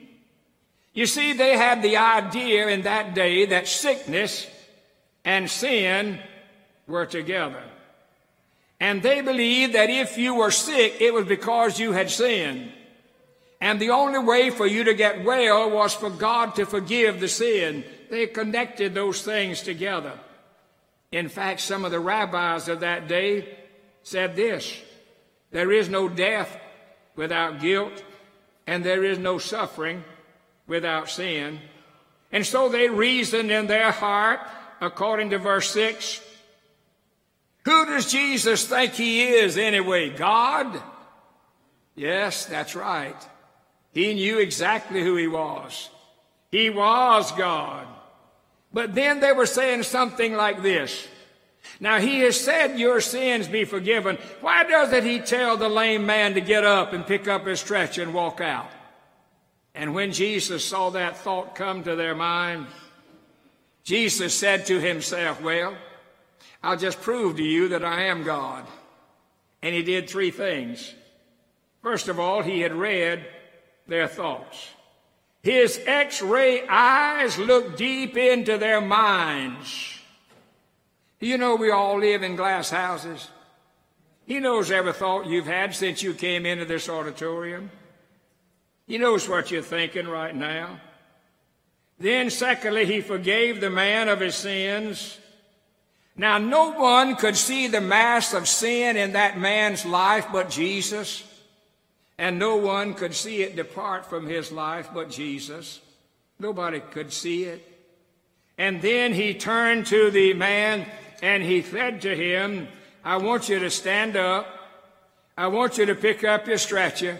You 0.94 1.06
see, 1.06 1.34
they 1.34 1.56
had 1.56 1.82
the 1.82 1.98
idea 1.98 2.68
in 2.68 2.82
that 2.82 3.14
day 3.14 3.46
that 3.46 3.68
sickness 3.68 4.46
and 5.24 5.50
sin 5.50 6.18
were 6.86 7.04
together. 7.04 7.62
And 8.80 9.02
they 9.02 9.20
believed 9.20 9.74
that 9.74 9.90
if 9.90 10.18
you 10.18 10.34
were 10.34 10.50
sick, 10.50 11.00
it 11.00 11.14
was 11.14 11.26
because 11.26 11.78
you 11.78 11.92
had 11.92 12.10
sinned. 12.10 12.72
And 13.60 13.80
the 13.80 13.90
only 13.90 14.18
way 14.18 14.50
for 14.50 14.66
you 14.66 14.84
to 14.84 14.94
get 14.94 15.24
well 15.24 15.70
was 15.70 15.94
for 15.94 16.10
God 16.10 16.56
to 16.56 16.66
forgive 16.66 17.20
the 17.20 17.28
sin. 17.28 17.84
They 18.10 18.26
connected 18.26 18.92
those 18.92 19.22
things 19.22 19.62
together. 19.62 20.18
In 21.10 21.28
fact, 21.28 21.60
some 21.60 21.84
of 21.84 21.90
the 21.90 22.00
rabbis 22.00 22.68
of 22.68 22.80
that 22.80 23.08
day 23.08 23.56
said 24.02 24.36
this 24.36 24.80
there 25.50 25.70
is 25.70 25.88
no 25.88 26.08
death 26.08 26.60
without 27.16 27.60
guilt, 27.60 28.02
and 28.66 28.84
there 28.84 29.04
is 29.04 29.18
no 29.18 29.38
suffering 29.38 30.04
without 30.66 31.08
sin. 31.08 31.60
And 32.32 32.44
so 32.44 32.68
they 32.68 32.88
reasoned 32.88 33.52
in 33.52 33.68
their 33.68 33.92
heart, 33.92 34.40
according 34.80 35.30
to 35.30 35.38
verse 35.38 35.70
6 35.70 36.20
who 37.64 37.86
does 37.86 38.10
Jesus 38.10 38.66
think 38.66 38.92
he 38.92 39.22
is 39.22 39.56
anyway? 39.56 40.10
God? 40.10 40.82
Yes, 41.94 42.46
that's 42.46 42.74
right. 42.74 43.16
He 43.92 44.14
knew 44.14 44.38
exactly 44.38 45.02
who 45.02 45.16
he 45.16 45.28
was. 45.28 45.88
He 46.50 46.68
was 46.68 47.32
God. 47.32 47.86
But 48.72 48.94
then 48.94 49.20
they 49.20 49.32
were 49.32 49.46
saying 49.46 49.84
something 49.84 50.34
like 50.34 50.62
this. 50.62 51.06
Now 51.80 51.98
he 51.98 52.20
has 52.20 52.38
said 52.38 52.78
your 52.78 53.00
sins 53.00 53.48
be 53.48 53.64
forgiven. 53.64 54.18
Why 54.40 54.64
doesn't 54.64 55.04
he 55.04 55.20
tell 55.20 55.56
the 55.56 55.68
lame 55.68 56.06
man 56.06 56.34
to 56.34 56.40
get 56.40 56.64
up 56.64 56.92
and 56.92 57.06
pick 57.06 57.28
up 57.28 57.46
his 57.46 57.60
stretcher 57.60 58.02
and 58.02 58.12
walk 58.12 58.40
out? 58.40 58.70
And 59.74 59.94
when 59.94 60.12
Jesus 60.12 60.64
saw 60.64 60.90
that 60.90 61.16
thought 61.16 61.54
come 61.54 61.82
to 61.84 61.96
their 61.96 62.14
mind, 62.14 62.66
Jesus 63.82 64.34
said 64.34 64.66
to 64.66 64.80
himself, 64.80 65.40
well, 65.40 65.74
I'll 66.62 66.76
just 66.76 67.00
prove 67.00 67.36
to 67.36 67.42
you 67.42 67.68
that 67.68 67.84
I 67.84 68.04
am 68.04 68.24
God. 68.24 68.66
And 69.62 69.74
he 69.74 69.82
did 69.82 70.08
three 70.08 70.30
things. 70.30 70.94
First 71.82 72.08
of 72.08 72.18
all, 72.18 72.42
he 72.42 72.60
had 72.60 72.74
read 72.74 73.26
their 73.86 74.08
thoughts. 74.08 74.70
His 75.42 75.78
x-ray 75.84 76.66
eyes 76.66 77.38
looked 77.38 77.76
deep 77.76 78.16
into 78.16 78.56
their 78.56 78.80
minds. 78.80 79.98
You 81.20 81.38
know 81.38 81.56
we 81.56 81.70
all 81.70 81.98
live 81.98 82.22
in 82.22 82.36
glass 82.36 82.70
houses. 82.70 83.28
He 84.26 84.40
knows 84.40 84.70
every 84.70 84.92
thought 84.92 85.26
you've 85.26 85.46
had 85.46 85.74
since 85.74 86.02
you 86.02 86.14
came 86.14 86.46
into 86.46 86.64
this 86.64 86.88
auditorium. 86.88 87.70
He 88.86 88.98
knows 88.98 89.28
what 89.28 89.50
you're 89.50 89.62
thinking 89.62 90.08
right 90.08 90.34
now. 90.34 90.80
Then, 91.98 92.30
secondly, 92.30 92.86
he 92.86 93.00
forgave 93.00 93.60
the 93.60 93.70
man 93.70 94.08
of 94.08 94.20
his 94.20 94.34
sins. 94.34 95.18
Now, 96.16 96.38
no 96.38 96.70
one 96.70 97.16
could 97.16 97.36
see 97.36 97.66
the 97.66 97.80
mass 97.80 98.34
of 98.34 98.48
sin 98.48 98.96
in 98.96 99.12
that 99.12 99.38
man's 99.38 99.84
life 99.84 100.28
but 100.32 100.48
Jesus, 100.48 101.24
and 102.18 102.38
no 102.38 102.56
one 102.56 102.94
could 102.94 103.14
see 103.14 103.42
it 103.42 103.56
depart 103.56 104.06
from 104.06 104.26
his 104.26 104.52
life 104.52 104.90
but 104.94 105.10
Jesus. 105.10 105.80
Nobody 106.38 106.80
could 106.80 107.12
see 107.12 107.44
it. 107.44 107.68
And 108.56 108.80
then 108.80 109.12
he 109.12 109.34
turned 109.34 109.86
to 109.86 110.10
the 110.10 110.34
man 110.34 110.86
and 111.22 111.42
he 111.42 111.62
said 111.62 112.02
to 112.02 112.14
him, 112.14 112.68
I 113.04 113.16
want 113.16 113.48
you 113.48 113.58
to 113.58 113.70
stand 113.70 114.16
up. 114.16 114.46
I 115.36 115.48
want 115.48 115.78
you 115.78 115.86
to 115.86 115.96
pick 115.96 116.22
up 116.22 116.46
your 116.46 116.58
stretcher 116.58 117.18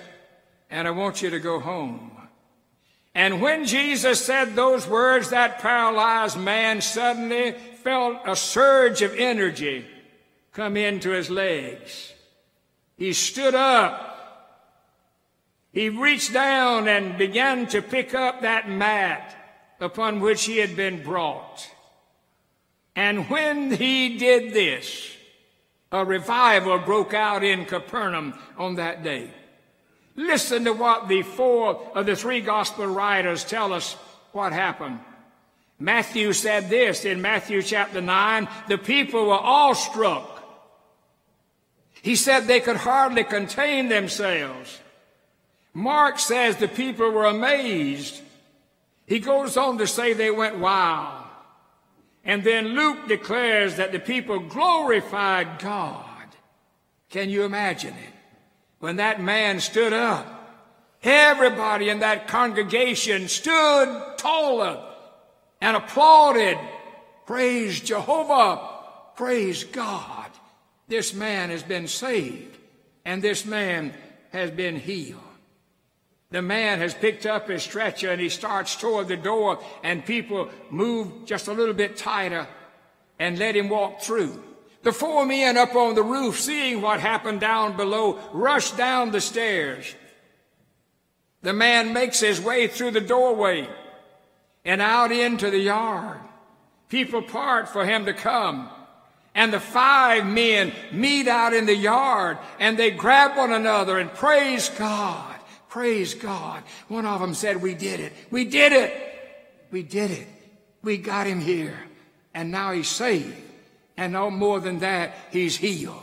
and 0.70 0.86
I 0.86 0.92
want 0.92 1.22
you 1.22 1.30
to 1.30 1.40
go 1.40 1.58
home. 1.58 2.12
And 3.14 3.40
when 3.40 3.64
Jesus 3.64 4.24
said 4.24 4.54
those 4.54 4.86
words, 4.88 5.30
that 5.30 5.60
paralyzed 5.60 6.38
man 6.38 6.80
suddenly 6.80 7.54
felt 7.84 8.22
a 8.24 8.34
surge 8.34 9.02
of 9.02 9.14
energy 9.14 9.84
come 10.52 10.76
into 10.76 11.10
his 11.10 11.30
legs. 11.30 12.12
He 12.96 13.12
stood 13.12 13.54
up. 13.54 14.10
He 15.72 15.90
reached 15.90 16.32
down 16.32 16.88
and 16.88 17.18
began 17.18 17.66
to 17.68 17.82
pick 17.82 18.14
up 18.14 18.40
that 18.40 18.68
mat 18.68 19.36
upon 19.80 20.20
which 20.20 20.44
he 20.44 20.58
had 20.58 20.76
been 20.76 21.02
brought. 21.02 21.68
And 22.96 23.28
when 23.28 23.72
he 23.72 24.16
did 24.16 24.54
this, 24.54 25.10
a 25.90 26.04
revival 26.04 26.78
broke 26.78 27.12
out 27.12 27.44
in 27.44 27.66
Capernaum 27.66 28.34
on 28.56 28.76
that 28.76 29.02
day. 29.02 29.30
Listen 30.16 30.64
to 30.64 30.72
what 30.72 31.08
the 31.08 31.22
four 31.22 31.90
of 31.94 32.06
the 32.06 32.14
three 32.14 32.40
gospel 32.40 32.86
writers 32.86 33.44
tell 33.44 33.72
us 33.72 33.94
what 34.32 34.52
happened. 34.52 35.00
Matthew 35.78 36.32
said 36.32 36.70
this 36.70 37.04
in 37.04 37.20
Matthew 37.20 37.62
chapter 37.62 38.00
9 38.00 38.48
the 38.68 38.78
people 38.78 39.26
were 39.26 39.34
awestruck. 39.34 40.30
He 42.02 42.16
said 42.16 42.46
they 42.46 42.60
could 42.60 42.76
hardly 42.76 43.24
contain 43.24 43.88
themselves. 43.88 44.80
Mark 45.72 46.18
says 46.18 46.56
the 46.56 46.68
people 46.68 47.10
were 47.10 47.24
amazed. 47.24 48.20
He 49.06 49.18
goes 49.18 49.56
on 49.56 49.78
to 49.78 49.86
say 49.86 50.12
they 50.12 50.30
went 50.30 50.58
wild. 50.58 51.24
And 52.24 52.44
then 52.44 52.68
Luke 52.68 53.08
declares 53.08 53.76
that 53.76 53.92
the 53.92 53.98
people 53.98 54.38
glorified 54.38 55.58
God. 55.58 56.04
Can 57.10 57.28
you 57.28 57.42
imagine 57.42 57.94
it? 57.94 58.14
When 58.78 58.96
that 58.96 59.20
man 59.20 59.60
stood 59.60 59.92
up, 59.92 60.26
everybody 61.02 61.88
in 61.88 61.98
that 62.00 62.28
congregation 62.28 63.28
stood 63.28 64.14
taller 64.16 64.93
and 65.64 65.78
applauded. 65.78 66.58
Praise 67.24 67.80
Jehovah. 67.80 68.68
Praise 69.16 69.64
God. 69.64 70.30
This 70.88 71.14
man 71.14 71.48
has 71.48 71.62
been 71.62 71.88
saved 71.88 72.58
and 73.06 73.22
this 73.22 73.46
man 73.46 73.94
has 74.30 74.50
been 74.50 74.76
healed. 74.76 75.20
The 76.30 76.42
man 76.42 76.80
has 76.80 76.92
picked 76.92 77.24
up 77.24 77.48
his 77.48 77.62
stretcher 77.62 78.10
and 78.10 78.20
he 78.20 78.28
starts 78.28 78.76
toward 78.76 79.08
the 79.08 79.16
door 79.16 79.64
and 79.82 80.04
people 80.04 80.50
move 80.68 81.24
just 81.24 81.48
a 81.48 81.54
little 81.54 81.72
bit 81.72 81.96
tighter 81.96 82.46
and 83.18 83.38
let 83.38 83.56
him 83.56 83.70
walk 83.70 84.02
through. 84.02 84.42
The 84.82 84.92
four 84.92 85.24
men 85.24 85.56
up 85.56 85.74
on 85.74 85.94
the 85.94 86.02
roof, 86.02 86.38
seeing 86.38 86.82
what 86.82 87.00
happened 87.00 87.40
down 87.40 87.74
below, 87.74 88.18
rush 88.34 88.72
down 88.72 89.12
the 89.12 89.20
stairs. 89.22 89.94
The 91.40 91.54
man 91.54 91.94
makes 91.94 92.20
his 92.20 92.38
way 92.38 92.68
through 92.68 92.90
the 92.90 93.00
doorway 93.00 93.66
and 94.64 94.80
out 94.80 95.12
into 95.12 95.50
the 95.50 95.58
yard. 95.58 96.20
People 96.88 97.22
part 97.22 97.68
for 97.68 97.84
him 97.84 98.06
to 98.06 98.14
come. 98.14 98.68
And 99.34 99.52
the 99.52 99.60
five 99.60 100.26
men 100.26 100.72
meet 100.92 101.26
out 101.26 101.52
in 101.52 101.66
the 101.66 101.74
yard 101.74 102.38
and 102.60 102.78
they 102.78 102.90
grab 102.92 103.36
one 103.36 103.52
another 103.52 103.98
and 103.98 104.12
praise 104.12 104.68
God. 104.68 105.34
Praise 105.68 106.14
God. 106.14 106.62
One 106.86 107.04
of 107.04 107.20
them 107.20 107.34
said, 107.34 107.60
We 107.60 107.74
did 107.74 107.98
it. 107.98 108.12
We 108.30 108.44
did 108.44 108.72
it. 108.72 108.92
We 109.72 109.82
did 109.82 110.12
it. 110.12 110.28
We 110.82 110.98
got 110.98 111.26
him 111.26 111.40
here. 111.40 111.76
And 112.32 112.52
now 112.52 112.72
he's 112.72 112.88
saved. 112.88 113.34
And 113.96 114.12
no 114.12 114.30
more 114.30 114.60
than 114.60 114.80
that, 114.80 115.14
he's 115.30 115.56
healed. 115.56 116.00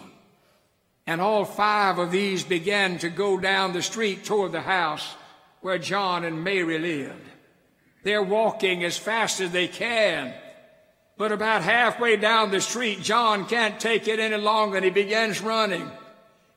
And 1.08 1.22
all 1.22 1.46
five 1.46 2.00
of 2.00 2.12
these 2.12 2.44
began 2.44 2.98
to 3.00 3.10
go 3.10 3.40
down 3.40 3.74
the 3.74 3.82
street 3.82 4.26
toward 4.26 4.52
the 4.52 4.62
house 4.62 5.16
where 5.62 5.78
John 5.78 6.26
and 6.26 6.44
Mary 6.44 6.78
lived. 6.78 7.31
They're 8.04 8.24
walking 8.24 8.84
as 8.84 8.98
fast 8.98 9.42
as 9.42 9.52
they 9.52 9.68
can. 9.68 10.34
But 11.18 11.32
about 11.32 11.62
halfway 11.62 12.18
down 12.18 12.50
the 12.50 12.62
street, 12.62 13.02
John 13.02 13.46
can't 13.46 13.80
take 13.80 14.08
it 14.08 14.20
any 14.20 14.38
longer 14.38 14.78
and 14.78 14.86
he 14.86 14.92
begins 14.92 15.42
running. 15.42 15.90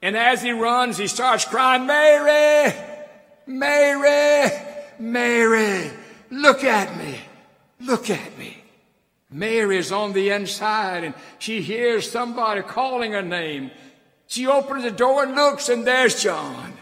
And 0.01 0.17
as 0.17 0.43
he 0.43 0.53
runs, 0.53 0.97
he 0.97 1.07
starts 1.07 1.45
crying, 1.45 1.87
Mary, 1.87 2.73
Mary, 3.47 4.51
Mary, 4.99 5.91
look 6.31 6.65
at 6.65 6.97
me, 6.97 7.19
look 7.81 8.09
at 8.09 8.39
me. 8.39 8.59
Mary's 9.31 9.93
on 9.93 10.13
the 10.13 10.31
inside 10.31 11.05
and 11.05 11.15
she 11.39 11.61
hears 11.61 12.11
somebody 12.11 12.63
calling 12.63 13.13
her 13.13 13.23
name. 13.23 13.71
She 14.29 14.47
opens 14.47 14.85
the 14.85 14.91
door 14.91 15.25
and 15.25 15.35
looks 15.35 15.69
and 15.69 15.87
there's 15.87 16.23
John, 16.23 16.73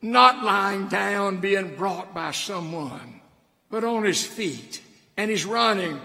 not 0.00 0.44
lying 0.44 0.88
down 0.88 1.38
being 1.38 1.74
brought 1.76 2.14
by 2.14 2.30
someone 2.30 3.11
but 3.72 3.84
on 3.84 4.04
his 4.04 4.22
feet, 4.22 4.82
and 5.16 5.30
he's 5.30 5.46
running. 5.46 5.98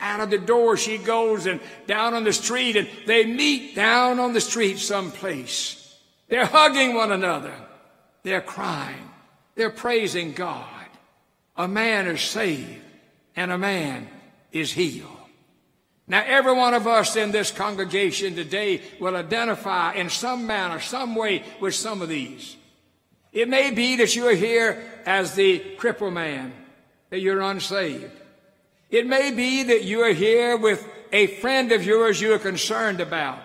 out 0.00 0.20
of 0.20 0.30
the 0.30 0.38
door 0.38 0.76
she 0.76 0.98
goes 0.98 1.46
and 1.46 1.60
down 1.86 2.14
on 2.14 2.24
the 2.24 2.32
street 2.32 2.76
and 2.76 2.88
they 3.06 3.24
meet 3.24 3.76
down 3.76 4.18
on 4.18 4.32
the 4.32 4.40
street 4.40 4.78
someplace. 4.78 5.96
They're 6.28 6.46
hugging 6.46 6.94
one 6.94 7.12
another. 7.12 7.54
They're 8.22 8.40
crying. 8.40 9.08
They're 9.54 9.70
praising 9.70 10.32
God. 10.32 10.88
A 11.56 11.68
man 11.68 12.06
is 12.06 12.20
saved 12.20 12.82
and 13.36 13.52
a 13.52 13.58
man 13.58 14.08
is 14.50 14.72
healed. 14.72 15.10
Now, 16.06 16.22
every 16.26 16.54
one 16.54 16.74
of 16.74 16.86
us 16.86 17.16
in 17.16 17.30
this 17.30 17.50
congregation 17.50 18.34
today 18.34 18.82
will 19.00 19.16
identify 19.16 19.94
in 19.94 20.10
some 20.10 20.46
manner, 20.46 20.80
some 20.80 21.14
way 21.14 21.44
with 21.60 21.74
some 21.74 22.02
of 22.02 22.08
these. 22.08 22.56
It 23.32 23.48
may 23.48 23.70
be 23.70 23.96
that 23.96 24.14
you're 24.16 24.34
here 24.34 24.82
as 25.06 25.34
the 25.34 25.60
crippled 25.78 26.14
man, 26.14 26.52
that 27.14 27.20
you're 27.20 27.42
unsaved. 27.42 28.10
It 28.90 29.06
may 29.06 29.30
be 29.30 29.62
that 29.62 29.84
you 29.84 30.00
are 30.00 30.12
here 30.12 30.56
with 30.56 30.84
a 31.12 31.28
friend 31.28 31.70
of 31.70 31.84
yours 31.84 32.20
you 32.20 32.32
are 32.32 32.40
concerned 32.40 33.00
about. 33.00 33.38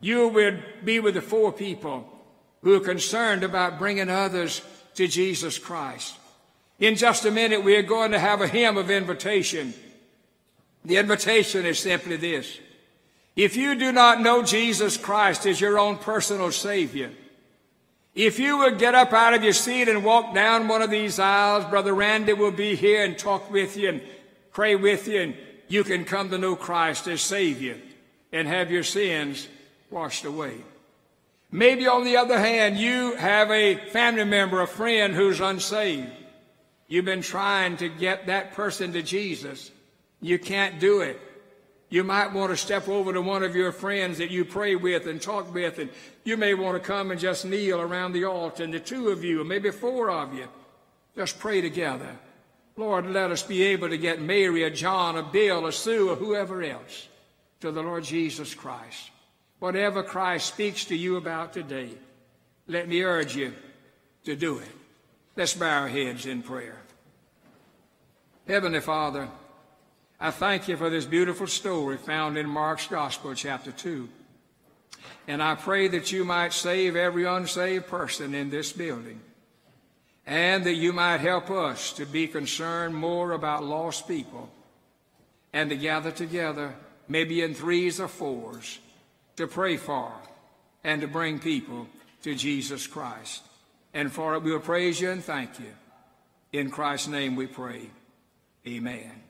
You 0.00 0.26
would 0.26 0.64
be 0.84 0.98
with 0.98 1.14
the 1.14 1.22
four 1.22 1.52
people 1.52 2.12
who 2.60 2.74
are 2.74 2.80
concerned 2.80 3.44
about 3.44 3.78
bringing 3.78 4.10
others 4.10 4.62
to 4.96 5.06
Jesus 5.06 5.60
Christ. 5.60 6.16
In 6.80 6.96
just 6.96 7.24
a 7.24 7.30
minute, 7.30 7.62
we 7.62 7.76
are 7.76 7.84
going 7.84 8.10
to 8.10 8.18
have 8.18 8.40
a 8.40 8.48
hymn 8.48 8.76
of 8.76 8.90
invitation. 8.90 9.74
The 10.84 10.96
invitation 10.96 11.66
is 11.66 11.78
simply 11.78 12.16
this. 12.16 12.58
If 13.36 13.56
you 13.56 13.76
do 13.76 13.92
not 13.92 14.20
know 14.20 14.42
Jesus 14.42 14.96
Christ 14.96 15.46
as 15.46 15.60
your 15.60 15.78
own 15.78 15.98
personal 15.98 16.50
Savior, 16.50 17.12
if 18.18 18.40
you 18.40 18.58
would 18.58 18.80
get 18.80 18.96
up 18.96 19.12
out 19.12 19.34
of 19.34 19.44
your 19.44 19.52
seat 19.52 19.88
and 19.88 20.04
walk 20.04 20.34
down 20.34 20.66
one 20.66 20.82
of 20.82 20.90
these 20.90 21.20
aisles, 21.20 21.64
Brother 21.66 21.94
Randy 21.94 22.32
will 22.32 22.50
be 22.50 22.74
here 22.74 23.04
and 23.04 23.16
talk 23.16 23.48
with 23.48 23.76
you 23.76 23.90
and 23.90 24.02
pray 24.50 24.74
with 24.74 25.06
you, 25.06 25.20
and 25.20 25.36
you 25.68 25.84
can 25.84 26.04
come 26.04 26.28
to 26.30 26.36
know 26.36 26.56
Christ 26.56 27.06
as 27.06 27.22
Savior 27.22 27.78
and 28.32 28.48
have 28.48 28.72
your 28.72 28.82
sins 28.82 29.46
washed 29.88 30.24
away. 30.24 30.56
Maybe 31.52 31.86
on 31.86 32.02
the 32.02 32.16
other 32.16 32.40
hand, 32.40 32.76
you 32.76 33.14
have 33.14 33.52
a 33.52 33.76
family 33.90 34.24
member, 34.24 34.62
a 34.62 34.66
friend 34.66 35.14
who's 35.14 35.38
unsaved. 35.38 36.10
You've 36.88 37.04
been 37.04 37.22
trying 37.22 37.76
to 37.76 37.88
get 37.88 38.26
that 38.26 38.54
person 38.54 38.92
to 38.94 39.02
Jesus. 39.02 39.70
You 40.20 40.40
can't 40.40 40.80
do 40.80 41.02
it. 41.02 41.20
You 41.90 42.04
might 42.04 42.32
want 42.32 42.50
to 42.50 42.56
step 42.56 42.86
over 42.88 43.12
to 43.12 43.22
one 43.22 43.42
of 43.42 43.56
your 43.56 43.72
friends 43.72 44.18
that 44.18 44.30
you 44.30 44.44
pray 44.44 44.76
with 44.76 45.06
and 45.06 45.20
talk 45.20 45.52
with, 45.54 45.78
and 45.78 45.90
you 46.22 46.36
may 46.36 46.52
want 46.52 46.80
to 46.80 46.86
come 46.86 47.10
and 47.10 47.18
just 47.18 47.46
kneel 47.46 47.80
around 47.80 48.12
the 48.12 48.24
altar, 48.24 48.62
and 48.62 48.74
the 48.74 48.80
two 48.80 49.08
of 49.08 49.24
you, 49.24 49.40
or 49.40 49.44
maybe 49.44 49.70
four 49.70 50.10
of 50.10 50.34
you, 50.34 50.48
just 51.16 51.38
pray 51.38 51.62
together. 51.62 52.18
Lord, 52.76 53.06
let 53.06 53.30
us 53.30 53.42
be 53.42 53.62
able 53.62 53.88
to 53.88 53.98
get 53.98 54.20
Mary, 54.20 54.64
or 54.64 54.70
John, 54.70 55.16
or 55.16 55.22
Bill, 55.22 55.66
or 55.66 55.72
Sue, 55.72 56.10
or 56.10 56.16
whoever 56.16 56.62
else 56.62 57.08
to 57.60 57.72
the 57.72 57.82
Lord 57.82 58.04
Jesus 58.04 58.54
Christ. 58.54 59.10
Whatever 59.58 60.02
Christ 60.02 60.46
speaks 60.46 60.84
to 60.86 60.96
you 60.96 61.16
about 61.16 61.52
today, 61.52 61.90
let 62.66 62.86
me 62.86 63.02
urge 63.02 63.34
you 63.34 63.54
to 64.24 64.36
do 64.36 64.58
it. 64.58 64.68
Let's 65.34 65.54
bow 65.54 65.82
our 65.82 65.88
heads 65.88 66.26
in 66.26 66.42
prayer. 66.42 66.76
Heavenly 68.46 68.80
Father, 68.80 69.28
I 70.20 70.32
thank 70.32 70.66
you 70.66 70.76
for 70.76 70.90
this 70.90 71.04
beautiful 71.04 71.46
story 71.46 71.96
found 71.96 72.36
in 72.36 72.48
Mark's 72.48 72.88
Gospel, 72.88 73.34
chapter 73.34 73.70
2. 73.70 74.08
And 75.28 75.40
I 75.40 75.54
pray 75.54 75.86
that 75.88 76.10
you 76.10 76.24
might 76.24 76.52
save 76.52 76.96
every 76.96 77.24
unsaved 77.24 77.86
person 77.86 78.34
in 78.34 78.50
this 78.50 78.72
building. 78.72 79.20
And 80.26 80.64
that 80.64 80.74
you 80.74 80.92
might 80.92 81.20
help 81.20 81.50
us 81.50 81.92
to 81.94 82.04
be 82.04 82.26
concerned 82.26 82.96
more 82.96 83.30
about 83.30 83.62
lost 83.62 84.08
people 84.08 84.50
and 85.52 85.70
to 85.70 85.76
gather 85.76 86.10
together, 86.10 86.74
maybe 87.06 87.40
in 87.42 87.54
threes 87.54 88.00
or 88.00 88.08
fours, 88.08 88.80
to 89.36 89.46
pray 89.46 89.76
for 89.76 90.12
and 90.82 91.00
to 91.00 91.06
bring 91.06 91.38
people 91.38 91.86
to 92.22 92.34
Jesus 92.34 92.88
Christ. 92.88 93.44
And 93.94 94.12
for 94.12 94.34
it, 94.34 94.42
we'll 94.42 94.58
praise 94.58 95.00
you 95.00 95.10
and 95.10 95.22
thank 95.22 95.60
you. 95.60 95.72
In 96.52 96.70
Christ's 96.70 97.08
name 97.08 97.36
we 97.36 97.46
pray. 97.46 97.88
Amen. 98.66 99.27